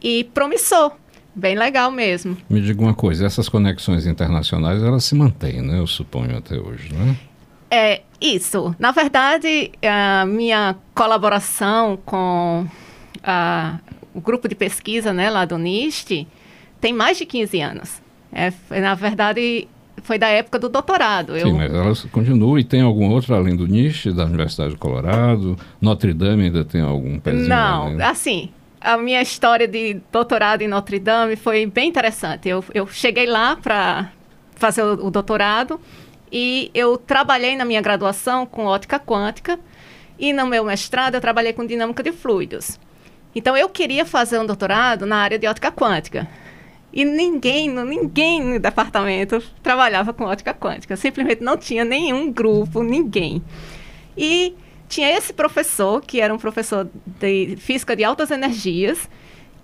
e 0.00 0.24
promissor 0.24 0.92
Bem 1.36 1.54
legal 1.54 1.90
mesmo. 1.90 2.34
Me 2.48 2.62
diga 2.62 2.80
uma 2.80 2.94
coisa, 2.94 3.26
essas 3.26 3.46
conexões 3.46 4.06
internacionais, 4.06 4.82
elas 4.82 5.04
se 5.04 5.14
mantêm, 5.14 5.60
né? 5.60 5.78
Eu 5.78 5.86
suponho 5.86 6.34
até 6.34 6.56
hoje, 6.56 6.90
né? 6.94 7.14
É, 7.70 8.00
isso. 8.18 8.74
Na 8.78 8.90
verdade, 8.90 9.70
a 9.82 10.24
minha 10.24 10.74
colaboração 10.94 11.98
com 12.06 12.66
a, 13.22 13.78
o 14.14 14.20
grupo 14.20 14.48
de 14.48 14.54
pesquisa 14.54 15.12
né, 15.12 15.28
lá 15.28 15.44
do 15.44 15.58
NIST 15.58 16.26
tem 16.80 16.94
mais 16.94 17.18
de 17.18 17.26
15 17.26 17.60
anos. 17.60 18.02
É, 18.32 18.50
na 18.80 18.94
verdade, 18.94 19.68
foi 20.04 20.18
da 20.18 20.28
época 20.28 20.58
do 20.58 20.70
doutorado. 20.70 21.34
Sim, 21.34 21.40
eu... 21.40 21.54
mas 21.54 21.70
elas 21.70 22.04
continuam 22.04 22.58
e 22.58 22.64
tem 22.64 22.80
algum 22.80 23.10
outro 23.10 23.34
além 23.34 23.54
do 23.54 23.66
NIST, 23.66 24.10
da 24.12 24.24
Universidade 24.24 24.70
do 24.70 24.78
Colorado? 24.78 25.54
Notre 25.82 26.14
Dame 26.14 26.44
ainda 26.44 26.64
tem 26.64 26.80
algum 26.80 27.18
pezinho? 27.18 27.46
Não, 27.46 28.00
assim, 28.00 28.48
a 28.80 28.96
minha 28.96 29.22
história 29.22 29.66
de 29.66 30.00
doutorado 30.12 30.62
em 30.62 30.68
Notre 30.68 30.98
Dame 30.98 31.36
foi 31.36 31.66
bem 31.66 31.88
interessante. 31.88 32.48
Eu, 32.48 32.64
eu 32.74 32.86
cheguei 32.86 33.26
lá 33.26 33.56
para 33.56 34.12
fazer 34.54 34.82
o, 34.82 35.06
o, 35.06 35.10
doutorado 35.10 35.80
e 36.30 36.70
eu 36.74 36.96
trabalhei 36.96 37.56
na 37.56 37.64
minha 37.64 37.80
graduação 37.80 38.46
com 38.46 38.64
ótica 38.66 38.98
quântica 38.98 39.58
e 40.18 40.32
no 40.32 40.46
meu 40.46 40.64
mestrado 40.64 41.14
eu 41.14 41.20
trabalhei 41.20 41.52
com 41.52 41.66
dinâmica 41.66 42.02
de 42.02 42.12
fluidos. 42.12 42.78
Então 43.34 43.56
eu 43.56 43.68
queria 43.68 44.06
fazer 44.06 44.38
um 44.38 44.46
doutorado 44.46 45.04
na 45.04 45.16
área 45.16 45.38
de 45.38 45.46
ótica 45.46 45.70
quântica. 45.70 46.28
E 46.92 47.04
ninguém, 47.04 47.68
ninguém 47.68 48.42
no 48.42 48.58
departamento 48.58 49.42
trabalhava 49.62 50.14
com 50.14 50.24
ótica 50.24 50.54
quântica. 50.54 50.96
Simplesmente 50.96 51.42
não 51.42 51.56
tinha 51.56 51.84
nenhum 51.84 52.32
grupo, 52.32 52.82
ninguém. 52.82 53.44
E 54.16 54.54
tinha 54.88 55.10
esse 55.10 55.32
professor, 55.32 56.02
que 56.02 56.20
era 56.20 56.32
um 56.32 56.38
professor 56.38 56.88
de 57.20 57.56
física 57.58 57.94
de 57.96 58.04
altas 58.04 58.30
energias, 58.30 59.08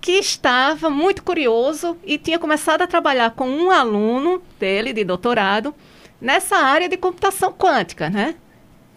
que 0.01 0.13
estava 0.13 0.89
muito 0.89 1.23
curioso 1.23 1.97
e 2.05 2.17
tinha 2.17 2.37
começado 2.37 2.81
a 2.81 2.87
trabalhar 2.87 3.31
com 3.31 3.47
um 3.47 3.71
aluno 3.71 4.41
dele 4.59 4.91
de 4.91 5.03
doutorado 5.03 5.73
nessa 6.19 6.57
área 6.57 6.89
de 6.89 6.97
computação 6.97 7.53
quântica, 7.53 8.09
né? 8.09 8.35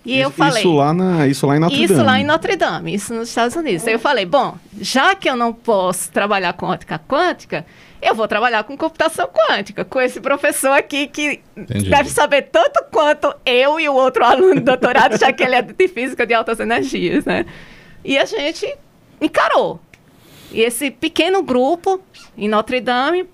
E 0.05 0.19
eu 0.19 0.29
isso, 0.29 0.39
falei. 0.39 0.63
Isso 0.63 0.73
lá, 0.73 0.95
na, 0.95 1.27
isso 1.27 1.47
lá 1.47 1.57
em 1.57 1.59
Notre 1.59 1.83
Isso 1.83 1.95
Dame. 1.95 2.07
lá 2.07 2.21
em 2.21 2.25
Notre 2.25 2.57
Dame, 2.57 2.95
isso 2.95 3.13
nos 3.13 3.29
Estados 3.29 3.57
Unidos. 3.57 3.87
Aí 3.87 3.93
eu 3.93 3.99
falei, 3.99 4.25
bom, 4.25 4.57
já 4.81 5.15
que 5.17 5.29
eu 5.29 5.37
não 5.37 5.53
posso 5.53 6.11
trabalhar 6.13 6.53
com 6.53 6.67
ótica 6.67 6.99
quântica, 6.99 7.67
eu 8.07 8.15
vou 8.15 8.29
trabalhar 8.29 8.65
com 8.65 8.77
computação 8.77 9.29
quântica, 9.29 9.85
com 9.85 10.01
esse 10.01 10.21
professor 10.21 10.73
aqui 10.73 11.07
que 11.07 11.41
Entendi. 11.57 11.91
deve 11.91 12.09
saber 12.09 12.43
tanto 12.43 12.85
quanto 12.91 13.35
eu 13.45 13.81
e 13.81 13.89
o 13.89 13.95
outro 13.95 14.25
aluno 14.25 14.57
do 14.57 14.61
doutorado, 14.61 15.19
já 15.19 15.33
que 15.33 15.43
ele 15.43 15.55
é 15.55 15.63
de 15.63 15.89
física 15.89 16.27
de 16.27 16.35
altas 16.35 16.61
energias, 16.61 17.25
né? 17.25 17.45
E 18.05 18.17
a 18.17 18.25
gente 18.25 18.73
encarou. 19.21 19.81
E 20.53 20.61
esse 20.61 20.91
pequeno 20.91 21.43
grupo 21.43 22.01
em 22.37 22.49
Notre 22.49 22.81
Dame, 22.81 23.29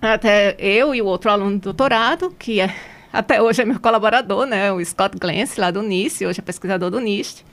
até 0.00 0.56
eu 0.58 0.94
e 0.94 1.02
o 1.02 1.06
outro 1.06 1.30
aluno 1.30 1.58
do 1.58 1.64
doutorado, 1.64 2.34
que 2.38 2.60
é, 2.60 2.74
até 3.12 3.42
hoje 3.42 3.62
é 3.62 3.64
meu 3.64 3.78
colaborador, 3.78 4.46
né, 4.46 4.72
o 4.72 4.84
Scott 4.84 5.18
Glance, 5.18 5.60
lá 5.60 5.70
do 5.70 5.82
NIST, 5.82 6.24
hoje 6.24 6.40
é 6.40 6.42
pesquisador 6.42 6.90
do 6.90 7.00
NIST, 7.00 7.44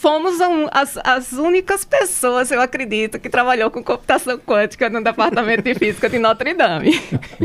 fomos 0.00 0.40
um- 0.40 0.68
as, 0.70 0.96
as 1.02 1.32
únicas 1.32 1.84
pessoas, 1.84 2.50
eu 2.50 2.60
acredito, 2.60 3.18
que 3.18 3.28
trabalhou 3.28 3.70
com 3.70 3.82
computação 3.82 4.38
quântica 4.38 4.88
no 4.88 5.02
Departamento 5.02 5.62
de 5.62 5.74
Física 5.74 6.08
de 6.08 6.18
Notre 6.18 6.54
Dame. 6.54 7.00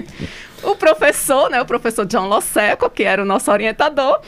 o 0.63 0.75
professor, 0.75 1.49
né, 1.49 1.61
o 1.61 1.65
professor 1.65 2.05
John 2.05 2.27
Losseco, 2.27 2.89
que 2.89 3.03
era 3.03 3.21
o 3.21 3.25
nosso 3.25 3.51
orientador, 3.51 4.21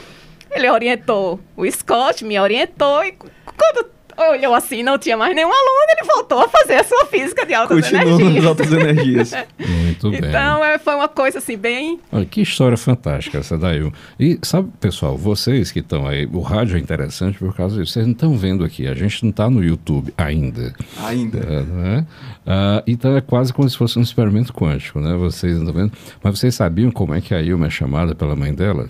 ele 0.52 0.70
orientou 0.70 1.40
o 1.56 1.70
Scott, 1.70 2.26
me 2.26 2.40
orientou, 2.40 3.04
e 3.04 3.12
quando 3.12 3.95
olhou 4.18 4.54
assim, 4.54 4.84
não 4.84 4.98
tinha 4.98 5.18
mais 5.18 5.36
nenhum 5.36 5.50
aluno, 5.52 5.86
ele 5.98 6.08
voltou 6.08 6.40
a 6.42 6.48
fazer 6.48 6.76
a 6.76 6.84
sua 6.84 7.06
física 7.06 7.46
de 7.46 7.54
altas 7.54 7.82
Continuando 7.82 8.12
nas 8.12 8.20
energias. 8.20 8.46
altas 8.46 8.72
energias. 8.72 9.32
Muito 9.60 10.12
bem. 10.12 10.20
Então, 10.30 10.64
é, 10.64 10.78
foi 10.78 10.96
uma 10.96 11.08
coisa 11.08 11.40
assim, 11.40 11.58
bem 11.58 12.00
Olha, 12.12 12.26
que 12.26 12.42
história 12.42 12.78
fantástica 12.78 13.38
essa 13.40 13.58
daí. 13.58 13.92
E 14.20 14.40
sabe, 14.42 14.70
pessoal, 14.80 15.18
vocês 15.18 15.72
que 15.72 15.80
estão 15.80 16.08
aí, 16.08 16.26
o 16.32 16.40
rádio 16.40 16.78
é 16.78 16.80
interessante 16.80 17.38
por 17.38 17.56
causa 17.56 17.78
disso. 17.80 17.94
Vocês 17.94 18.06
não 18.06 18.14
estão 18.14 18.38
vendo 18.38 18.64
aqui, 18.64 18.88
a 18.88 18.94
gente 18.94 19.24
não 19.24 19.30
está 19.30 19.50
no 19.50 19.64
YouTube 19.64 20.14
ainda. 20.18 20.74
Ainda. 21.04 21.40
É, 21.40 21.62
né? 21.62 22.06
Ah, 22.46 22.84
então 22.88 23.16
é 23.16 23.22
quase 23.22 23.54
como 23.54 23.70
se 23.70 23.78
fosse 23.78 23.98
um 24.00 24.02
experimento 24.02 24.54
quântico, 24.54 25.00
né? 25.00 25.16
Vocês 25.16 25.54
não 25.54 25.68
estão 25.68 25.74
vendo? 25.74 25.94
Mas 26.24 26.40
vocês 26.40 26.56
sabiam 26.56 26.92
como 26.92 27.14
é 27.14 27.22
que 27.22 27.34
a 27.34 27.42
Ilma 27.42 27.68
é 27.68 27.70
chamada 27.70 28.16
pela 28.16 28.36
mãe 28.36 28.54
dela? 28.54 28.88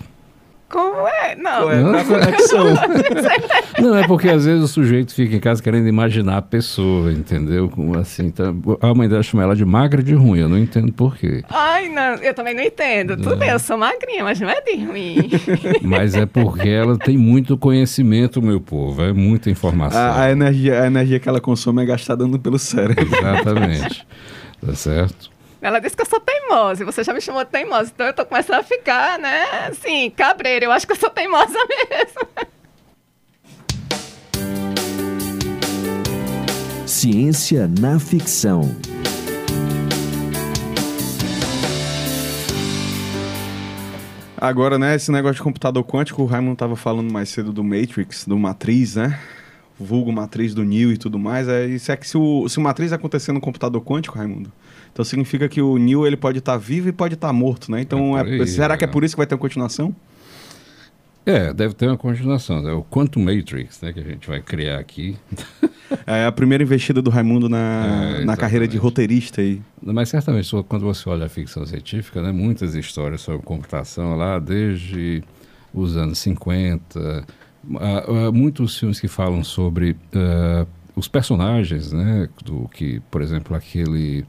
Como 0.68 1.06
é? 1.06 1.36
Não. 1.36 1.62
Qual 1.62 1.72
é 1.72 2.00
a 2.00 2.04
conexão? 2.04 2.66
Não, 3.78 3.96
é 3.96 4.06
porque 4.06 4.28
às 4.28 4.44
vezes 4.44 4.64
o 4.64 4.68
sujeito 4.68 5.14
fica 5.14 5.36
em 5.36 5.40
casa 5.40 5.62
querendo 5.62 5.86
imaginar 5.86 6.38
a 6.38 6.42
pessoa, 6.42 7.12
entendeu? 7.12 7.68
Como 7.68 7.96
assim? 7.96 8.26
Então, 8.26 8.60
a 8.80 8.94
mãe 8.94 9.08
dela 9.08 9.22
chama 9.22 9.44
ela 9.44 9.54
de 9.54 9.64
magra 9.64 10.00
e 10.00 10.04
de 10.04 10.14
ruim, 10.14 10.40
eu 10.40 10.48
não 10.48 10.58
entendo 10.58 10.92
por 10.92 11.16
quê. 11.16 11.44
Ai, 11.50 11.88
não, 11.88 12.14
eu 12.14 12.34
também 12.34 12.54
não 12.54 12.62
entendo. 12.62 13.16
Tudo 13.16 13.36
bem, 13.36 13.50
eu 13.50 13.58
sou 13.58 13.76
magrinha, 13.78 14.24
mas 14.24 14.40
não 14.40 14.48
é 14.48 14.60
de 14.60 14.84
ruim. 14.84 15.30
Mas 15.82 16.14
é 16.14 16.26
porque 16.26 16.68
ela 16.68 16.98
tem 16.98 17.16
muito 17.16 17.56
conhecimento, 17.56 18.42
meu 18.42 18.60
povo, 18.60 19.02
é 19.02 19.12
muita 19.12 19.50
informação. 19.50 20.00
A, 20.00 20.22
a 20.22 20.30
energia, 20.30 20.82
a 20.82 20.86
energia 20.86 21.20
que 21.20 21.28
ela 21.28 21.40
consome 21.40 21.82
é 21.82 21.86
gastada 21.86 22.26
pelo 22.38 22.58
cérebro. 22.58 23.06
Exatamente. 23.06 24.06
Tá 24.64 24.74
certo? 24.74 25.35
Ela 25.66 25.80
disse 25.80 25.96
que 25.96 26.02
eu 26.02 26.06
sou 26.06 26.20
teimosa, 26.20 26.84
e 26.84 26.86
você 26.86 27.02
já 27.02 27.12
me 27.12 27.20
chamou 27.20 27.42
de 27.42 27.50
teimosa, 27.50 27.90
então 27.92 28.06
eu 28.06 28.12
tô 28.12 28.24
começando 28.24 28.60
a 28.60 28.62
ficar, 28.62 29.18
né, 29.18 29.66
assim, 29.68 30.08
cabreira. 30.10 30.64
Eu 30.64 30.70
acho 30.70 30.86
que 30.86 30.92
eu 30.92 30.96
sou 30.96 31.10
teimosa 31.10 31.58
mesmo. 31.90 32.20
Ciência 36.86 37.68
na 37.80 37.98
ficção. 37.98 38.60
Agora, 44.36 44.78
né, 44.78 44.94
esse 44.94 45.10
negócio 45.10 45.34
de 45.34 45.42
computador 45.42 45.82
quântico, 45.82 46.22
o 46.22 46.26
Raimundo 46.26 46.54
tava 46.54 46.76
falando 46.76 47.12
mais 47.12 47.28
cedo 47.28 47.52
do 47.52 47.64
Matrix, 47.64 48.24
do 48.24 48.38
Matriz, 48.38 48.94
né? 48.94 49.18
Vulgo 49.76 50.12
Matriz 50.12 50.54
do 50.54 50.64
Neo 50.64 50.92
e 50.92 50.96
tudo 50.96 51.18
mais. 51.18 51.48
É, 51.48 51.66
isso 51.66 51.90
é 51.90 51.96
que 51.96 52.06
se 52.06 52.16
o, 52.16 52.48
se 52.48 52.56
o 52.56 52.60
Matriz 52.60 52.92
acontecer 52.92 53.32
no 53.32 53.40
computador 53.40 53.82
quântico, 53.82 54.16
Raimundo, 54.16 54.52
então 54.96 55.04
significa 55.04 55.46
que 55.46 55.60
o 55.60 55.76
Neo 55.76 56.06
ele 56.06 56.16
pode 56.16 56.38
estar 56.38 56.56
vivo 56.56 56.88
e 56.88 56.92
pode 56.92 57.12
estar 57.12 57.30
morto, 57.30 57.70
né? 57.70 57.82
Então, 57.82 58.16
É 58.16 58.22
é- 58.22 58.40
aí, 58.40 58.46
será 58.46 58.78
que 58.78 58.84
é 58.84 58.88
é. 58.88 58.90
por 58.90 59.04
isso 59.04 59.14
que 59.14 59.18
vai 59.18 59.26
ter 59.26 59.34
uma 59.34 59.38
continuação? 59.38 59.94
É, 61.26 61.52
deve 61.52 61.74
ter 61.74 61.86
uma 61.86 61.98
continuação. 61.98 62.66
É 62.66 62.72
o 62.72 62.82
Quantum 62.82 63.22
Matrix, 63.22 63.82
né, 63.82 63.92
que 63.92 64.00
a 64.00 64.02
gente 64.02 64.26
vai 64.26 64.40
criar 64.40 64.78
aqui. 64.78 65.14
É 66.04 66.26
a 66.26 66.32
primeira 66.32 66.64
investida 66.64 67.00
do 67.00 67.10
Raimundo 67.10 67.48
na, 67.48 68.18
É, 68.20 68.24
na 68.24 68.36
carreira 68.36 68.66
de 68.66 68.76
roteirista 68.76 69.40
aí. 69.40 69.62
Mas 69.80 70.08
certamente, 70.08 70.50
quando 70.66 70.82
você 70.82 71.08
olha 71.08 71.26
a 71.26 71.28
ficção 71.28 71.64
científica, 71.64 72.20
né, 72.20 72.32
muitas 72.32 72.74
histórias 72.74 73.20
sobre 73.20 73.42
computação 73.42 74.16
lá 74.16 74.40
desde 74.40 75.22
os 75.72 75.96
anos 75.96 76.18
50, 76.18 77.24
ah, 77.76 78.04
ah, 78.08 78.32
muitos 78.32 78.76
filmes 78.76 78.98
que 78.98 79.06
falam 79.06 79.44
sobre 79.44 79.94
ah, 80.12 80.66
os 80.96 81.06
personagens, 81.06 81.92
né, 81.92 82.28
do 82.44 82.68
que, 82.74 83.00
por 83.10 83.22
exemplo, 83.22 83.54
aquele 83.54 84.24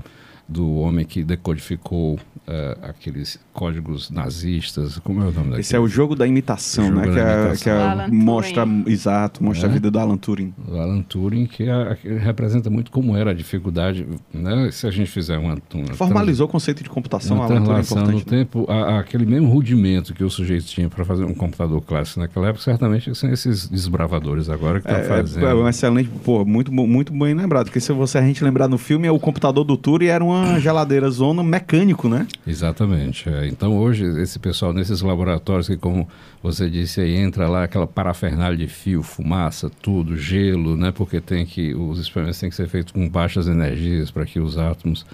do 0.48 0.76
homem 0.76 1.06
que 1.06 1.24
decodificou 1.24 2.20
ah, 2.48 2.78
aqueles 2.90 3.40
códigos 3.54 4.10
nazistas, 4.10 4.98
como 5.00 5.20
é 5.22 5.24
o 5.24 5.32
nome 5.32 5.36
daquele? 5.46 5.60
Esse 5.62 5.76
é 5.76 5.80
o 5.80 5.88
jogo 5.88 6.16
da 6.16 6.26
imitação, 6.26 6.86
jogo 6.88 7.00
né? 7.00 7.08
da 7.08 7.12
que 7.14 7.20
é, 7.20 7.24
imitação. 7.24 7.58
que 7.58 7.70
é- 7.70 8.08
mostra, 8.08 8.68
exato, 8.88 9.44
mostra 9.44 9.68
É. 9.68 9.70
a 9.70 9.74
vida 9.74 9.92
do 9.92 10.00
Alan 10.00 10.18
Turing. 10.18 10.54
o 10.68 10.78
Alan 10.78 11.02
Turing, 11.02 11.46
que, 11.46 11.64
é- 11.70 11.96
que 12.02 12.08
representa 12.14 12.70
muito 12.70 12.90
como 12.92 13.16
era 13.18 13.32
a 13.32 13.34
dificuldade, 13.34 14.08
né? 14.34 14.70
Se 14.72 14.88
a 14.88 14.92
gente 14.92 15.10
fizer 15.12 15.38
uma, 15.38 15.58
uma 15.74 15.94
Formalizou 15.94 16.46
o 16.48 16.50
conceito 16.50 16.84
de 16.84 16.90
computação, 16.90 17.38
uma 17.38 17.46
Alan 17.46 17.56
Turing 17.56 17.64
é 17.64 17.74
translação 17.74 17.98
no 17.98 18.04
importante. 18.20 18.32
né? 18.32 18.38
tempo, 18.40 18.66
a- 18.70 18.74
a- 18.96 19.00
aquele 19.00 19.26
mesmo 19.26 19.50
rudimento 19.50 20.14
que 20.14 20.24
o 20.24 20.30
sujeito 20.30 20.66
tinha 20.66 20.90
para 20.90 21.04
fazer 21.04 21.24
um 21.26 21.34
computador 21.34 21.82
clássico 21.82 22.20
naquela 22.20 22.48
época, 22.48 22.64
certamente 22.64 23.14
são 23.16 23.30
esses 23.32 23.68
desbravadores 23.68 24.50
agora 24.50 24.80
que 24.80 24.88
estão 24.88 25.02
É, 25.02 25.04
fazendo. 25.04 25.46
é, 25.46 25.52
é 25.52 25.54
um 25.54 25.68
excelente, 25.68 26.10
pô, 26.24 26.46
muito, 26.46 26.72
muito 26.72 27.12
bem 27.12 27.34
lembrado. 27.34 27.66
Porque 27.66 27.80
se 27.80 27.92
você 27.92 28.18
a 28.18 28.22
gente 28.22 28.44
lembrar 28.44 28.68
no 28.68 28.78
filme, 28.78 29.08
é 29.08 29.12
o 29.12 29.20
computador 29.20 29.64
do 29.64 29.76
Turing 29.76 30.06
era 30.08 30.24
uma 30.24 30.60
geladeira 30.60 31.10
zona 31.10 31.44
mecânico, 31.44 32.08
né? 32.08 32.26
Exatamente. 32.45 33.30
é. 33.30 33.47
Então 33.47 33.78
hoje 33.78 34.06
esse 34.21 34.39
pessoal 34.39 34.73
nesses 34.73 35.02
laboratórios 35.02 35.67
que, 35.67 35.78
como 35.78 36.08
você 36.41 36.69
disse 36.69 37.02
aí, 37.02 37.15
entra 37.15 37.47
lá 37.47 37.63
aquela 37.63 37.88
parafernália 37.88 38.58
de 38.58 38.67
fio, 38.67 39.04
fumaça, 39.04 39.69
tudo, 39.82 40.17
gelo, 40.17 40.78
né? 40.78 40.91
Porque 40.91 41.19
tem 41.19 41.45
que 41.45 41.73
os 41.73 42.00
experimentos 42.00 42.39
têm 42.39 42.50
que 42.50 42.56
ser 42.56 42.67
feitos 42.67 42.91
com 42.93 43.08
baixas 43.10 43.47
energias 43.47 44.12
para 44.12 44.26
que 44.26 44.39
os 44.39 44.58
átomos 44.58 45.06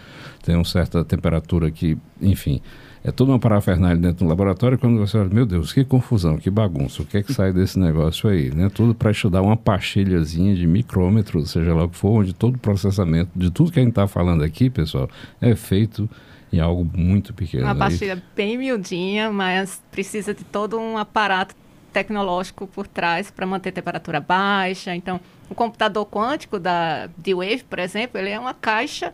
tenham 0.43 0.63
certa 0.63 1.03
temperatura 1.03 1.71
que, 1.71 1.97
enfim, 2.21 2.61
é 3.03 3.11
toda 3.11 3.31
uma 3.31 3.39
parafernália 3.39 3.97
dentro 3.97 4.25
do 4.25 4.29
laboratório. 4.29 4.77
Quando 4.77 4.97
você 4.97 5.17
olha, 5.17 5.29
meu 5.29 5.45
Deus, 5.45 5.73
que 5.73 5.83
confusão, 5.83 6.37
que 6.37 6.49
bagunça, 6.49 7.01
o 7.01 7.05
que 7.05 7.17
é 7.17 7.23
que 7.23 7.33
sai 7.33 7.51
desse 7.51 7.77
negócio 7.77 8.29
aí, 8.29 8.49
né? 8.53 8.69
Tudo 8.69 8.95
para 8.95 9.11
estudar 9.11 9.41
uma 9.41 9.57
pastilhazinha 9.57 10.55
de 10.55 10.65
micrômetro, 10.65 11.45
seja 11.45 11.73
lá 11.73 11.83
o 11.83 11.89
que 11.89 11.97
for, 11.97 12.21
onde 12.21 12.33
todo 12.33 12.55
o 12.55 12.59
processamento 12.59 13.31
de 13.35 13.51
tudo 13.51 13.71
que 13.71 13.79
a 13.79 13.81
gente 13.81 13.91
está 13.91 14.07
falando 14.07 14.43
aqui, 14.43 14.69
pessoal, 14.69 15.09
é 15.41 15.53
feito 15.55 16.09
em 16.53 16.59
algo 16.59 16.87
muito 16.95 17.33
pequeno. 17.33 17.63
Uma 17.63 17.75
pastilha 17.75 18.21
bem 18.35 18.57
miudinha, 18.57 19.31
mas 19.31 19.81
precisa 19.91 20.33
de 20.33 20.43
todo 20.43 20.79
um 20.79 20.97
aparato 20.97 21.55
tecnológico 21.91 22.67
por 22.67 22.87
trás 22.87 23.29
para 23.31 23.45
manter 23.45 23.69
a 23.69 23.71
temperatura 23.71 24.19
baixa. 24.19 24.95
Então, 24.95 25.19
o 25.49 25.55
computador 25.55 26.05
quântico 26.05 26.59
da 26.59 27.07
D-Wave, 27.17 27.63
por 27.63 27.79
exemplo, 27.79 28.19
ele 28.19 28.29
é 28.29 28.39
uma 28.39 28.53
caixa 28.53 29.13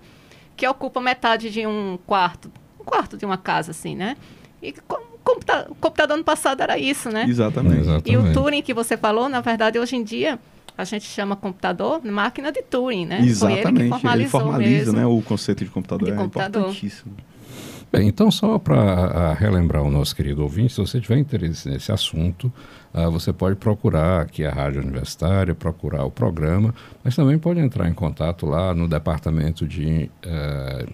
que 0.55 0.67
ocupa 0.67 0.99
metade 0.99 1.49
de 1.49 1.65
um 1.65 1.97
quarto, 2.05 2.51
um 2.79 2.83
quarto 2.83 3.17
de 3.17 3.25
uma 3.25 3.37
casa, 3.37 3.71
assim, 3.71 3.95
né? 3.95 4.17
E 4.61 4.73
computa- 5.23 5.67
o 5.69 5.75
computador 5.75 6.17
no 6.17 6.23
passado 6.23 6.61
era 6.61 6.77
isso, 6.77 7.09
né? 7.09 7.25
Exatamente. 7.27 7.79
Exatamente. 7.81 8.11
E 8.11 8.17
o 8.17 8.33
Turing 8.33 8.61
que 8.61 8.73
você 8.73 8.97
falou, 8.97 9.29
na 9.29 9.39
verdade, 9.39 9.79
hoje 9.79 9.95
em 9.95 10.03
dia, 10.03 10.37
a 10.79 10.85
gente 10.85 11.05
chama 11.05 11.35
computador 11.35 12.01
máquina 12.05 12.53
de 12.53 12.61
Turing, 12.61 13.05
né? 13.05 13.17
Foi 13.17 13.25
ele 13.25 13.27
que 13.27 13.31
Exatamente. 13.31 13.89
formalizou 13.89 14.39
formaliza 14.39 14.93
mesmo. 14.93 14.93
né, 14.93 15.05
o 15.05 15.21
conceito 15.21 15.65
de 15.65 15.69
computador. 15.69 16.07
De 16.07 16.13
é 16.13 16.17
computador. 16.17 16.61
importantíssimo. 16.61 17.13
Bem, 17.91 18.07
então 18.07 18.31
só 18.31 18.57
para 18.57 19.33
relembrar 19.33 19.83
o 19.83 19.91
nosso 19.91 20.15
querido 20.15 20.41
ouvinte, 20.43 20.73
se 20.73 20.79
você 20.79 21.01
tiver 21.01 21.17
interesse 21.17 21.67
nesse 21.67 21.91
assunto, 21.91 22.51
ah, 22.93 23.09
você 23.09 23.33
pode 23.33 23.55
procurar 23.57 24.21
aqui 24.21 24.45
a 24.45 24.51
Rádio 24.51 24.81
Universitária, 24.81 25.53
procurar 25.53 26.05
o 26.05 26.11
programa, 26.11 26.73
mas 27.03 27.15
também 27.15 27.37
pode 27.37 27.59
entrar 27.59 27.89
em 27.89 27.93
contato 27.93 28.45
lá 28.45 28.73
no 28.73 28.87
departamento 28.87 29.67
de, 29.67 30.09
eh, 30.23 30.85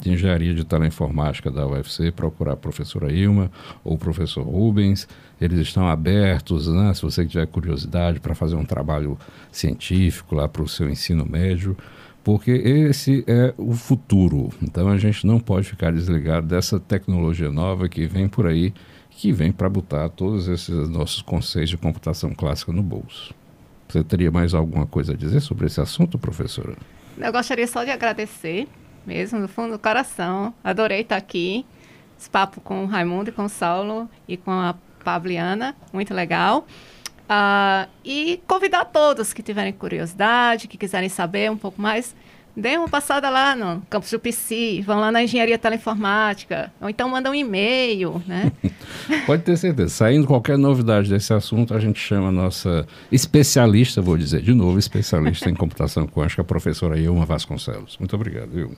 de 0.00 0.10
Engenharia 0.10 0.54
de 0.54 0.64
Teleinformática 0.64 1.50
da 1.50 1.66
UFC, 1.66 2.10
procurar 2.10 2.52
a 2.52 2.56
professora 2.56 3.12
Ilma 3.12 3.50
ou 3.84 3.94
o 3.94 3.98
professor 3.98 4.42
Rubens. 4.42 5.06
Eles 5.40 5.58
estão 5.60 5.88
abertos, 5.88 6.66
né, 6.66 6.92
se 6.94 7.02
você 7.02 7.26
tiver 7.26 7.46
curiosidade 7.46 8.20
para 8.20 8.34
fazer 8.34 8.56
um 8.56 8.64
trabalho 8.64 9.18
científico 9.52 10.34
lá 10.34 10.48
para 10.48 10.62
o 10.62 10.68
seu 10.68 10.88
ensino 10.88 11.24
médio 11.24 11.76
porque 12.22 12.50
esse 12.50 13.24
é 13.26 13.54
o 13.56 13.72
futuro. 13.72 14.50
Então 14.62 14.88
a 14.88 14.98
gente 14.98 15.26
não 15.26 15.40
pode 15.40 15.66
ficar 15.66 15.92
desligado 15.92 16.46
dessa 16.46 16.78
tecnologia 16.78 17.50
nova 17.50 17.88
que 17.88 18.06
vem 18.06 18.28
por 18.28 18.46
aí, 18.46 18.74
que 19.10 19.32
vem 19.32 19.50
para 19.52 19.68
botar 19.68 20.08
todos 20.10 20.48
esses 20.48 20.88
nossos 20.88 21.22
conceitos 21.22 21.70
de 21.70 21.76
computação 21.76 22.34
clássica 22.34 22.72
no 22.72 22.82
bolso. 22.82 23.34
Você 23.88 24.04
teria 24.04 24.30
mais 24.30 24.54
alguma 24.54 24.86
coisa 24.86 25.12
a 25.12 25.16
dizer 25.16 25.40
sobre 25.40 25.66
esse 25.66 25.80
assunto, 25.80 26.18
professora? 26.18 26.76
Eu 27.18 27.32
gostaria 27.32 27.66
só 27.66 27.82
de 27.84 27.90
agradecer, 27.90 28.68
mesmo 29.06 29.40
do 29.40 29.48
fundo 29.48 29.72
do 29.72 29.78
coração. 29.78 30.54
Adorei 30.62 31.00
estar 31.00 31.16
aqui. 31.16 31.66
Esse 32.18 32.28
papo 32.28 32.60
com 32.60 32.84
o 32.84 32.86
Raimundo 32.86 33.30
e 33.30 33.32
com 33.32 33.44
o 33.44 33.48
Saulo 33.48 34.08
e 34.28 34.36
com 34.36 34.50
a 34.50 34.74
Pabliana, 35.02 35.74
muito 35.92 36.12
legal. 36.12 36.66
Uh, 37.30 37.88
e 38.04 38.42
convidar 38.46 38.84
todos 38.86 39.32
que 39.32 39.42
tiverem 39.42 39.72
curiosidade, 39.72 40.68
que 40.68 40.76
quiserem 40.76 41.08
saber 41.08 41.50
um 41.50 41.56
pouco 41.56 41.80
mais, 41.80 42.14
Dê 42.60 42.76
uma 42.76 42.88
passada 42.88 43.30
lá 43.30 43.56
no 43.56 43.82
campus 43.88 44.10
do 44.10 44.20
PC, 44.20 44.82
vão 44.84 45.00
lá 45.00 45.10
na 45.10 45.22
engenharia 45.22 45.58
teleinformática, 45.58 46.70
ou 46.80 46.90
então 46.90 47.08
mandam 47.08 47.32
um 47.32 47.34
e-mail, 47.34 48.22
né? 48.26 48.52
Pode 49.26 49.42
ter 49.42 49.56
certeza. 49.56 49.88
Saindo 49.88 50.26
qualquer 50.26 50.58
novidade 50.58 51.08
desse 51.08 51.32
assunto, 51.32 51.74
a 51.74 51.80
gente 51.80 51.98
chama 51.98 52.28
a 52.28 52.32
nossa 52.32 52.86
especialista, 53.10 54.02
vou 54.02 54.16
dizer 54.16 54.42
de 54.42 54.52
novo, 54.52 54.78
especialista 54.78 55.48
em 55.48 55.54
computação 55.54 56.06
quântica, 56.06 56.42
a 56.42 56.44
professora 56.44 56.98
Ilma 56.98 57.24
Vasconcelos. 57.24 57.96
Muito 57.98 58.14
obrigado, 58.14 58.58
Ilma. 58.58 58.76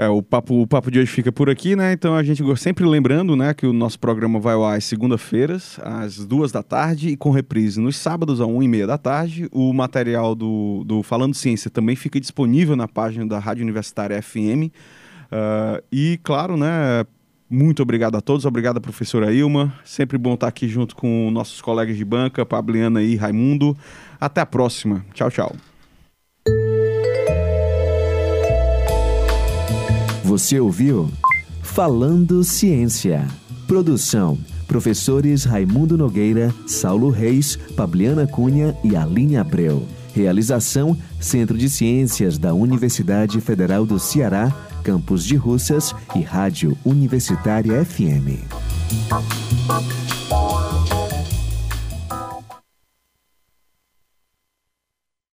É, 0.00 0.08
o 0.08 0.22
papo, 0.22 0.62
o 0.62 0.66
papo 0.66 0.90
de 0.90 0.98
hoje 0.98 1.10
fica 1.10 1.30
por 1.30 1.50
aqui, 1.50 1.76
né? 1.76 1.92
Então 1.92 2.14
a 2.14 2.22
gente 2.22 2.42
sempre 2.56 2.86
lembrando, 2.86 3.36
né, 3.36 3.52
que 3.52 3.66
o 3.66 3.72
nosso 3.72 4.00
programa 4.00 4.40
vai 4.40 4.54
ao 4.54 4.64
ar 4.64 4.78
às 4.78 4.84
segunda-feiras, 4.86 5.78
às 5.82 6.24
duas 6.24 6.50
da 6.50 6.62
tarde, 6.62 7.10
e 7.10 7.16
com 7.18 7.30
reprise 7.30 7.78
nos 7.78 7.98
sábados, 7.98 8.40
às 8.40 8.46
uma 8.46 8.64
e 8.64 8.68
meia 8.68 8.86
da 8.86 8.96
tarde. 8.96 9.46
O 9.52 9.70
material 9.74 10.34
do, 10.34 10.84
do 10.86 11.02
Falando 11.02 11.34
Ciência 11.34 11.70
também 11.70 11.96
fica 11.96 12.18
disponível 12.18 12.74
na 12.76 12.88
página 12.88 13.26
da 13.26 13.38
Rádio 13.38 13.62
Universitária 13.62 14.22
FM. 14.22 14.68
Uh, 14.68 14.70
ah, 15.32 15.82
e, 15.92 16.18
claro, 16.22 16.56
né, 16.56 17.04
muito 17.50 17.82
obrigado 17.82 18.16
a 18.16 18.22
todos, 18.22 18.46
obrigado 18.46 18.78
professora 18.80 19.30
Ilma. 19.30 19.70
Sempre 19.84 20.16
bom 20.16 20.32
estar 20.32 20.48
aqui 20.48 20.66
junto 20.66 20.96
com 20.96 21.30
nossos 21.30 21.60
colegas 21.60 21.98
de 21.98 22.06
banca, 22.06 22.46
Pabliana 22.46 23.02
e 23.02 23.16
Raimundo. 23.16 23.76
Até 24.18 24.40
a 24.40 24.46
próxima. 24.46 25.04
Tchau, 25.12 25.30
tchau. 25.30 25.69
Você 30.30 30.60
ouviu 30.60 31.10
Falando 31.60 32.44
Ciência. 32.44 33.26
Produção: 33.66 34.38
professores 34.68 35.42
Raimundo 35.42 35.98
Nogueira, 35.98 36.54
Saulo 36.68 37.10
Reis, 37.10 37.58
Pabliana 37.76 38.28
Cunha 38.28 38.76
e 38.84 38.94
Aline 38.94 39.36
Abreu. 39.36 39.84
Realização: 40.14 40.96
Centro 41.18 41.58
de 41.58 41.68
Ciências 41.68 42.38
da 42.38 42.54
Universidade 42.54 43.40
Federal 43.40 43.84
do 43.84 43.98
Ceará, 43.98 44.54
Campus 44.84 45.24
de 45.24 45.34
Russas 45.34 45.92
e 46.14 46.20
Rádio 46.20 46.78
Universitária 46.84 47.84
FM. 47.84 48.46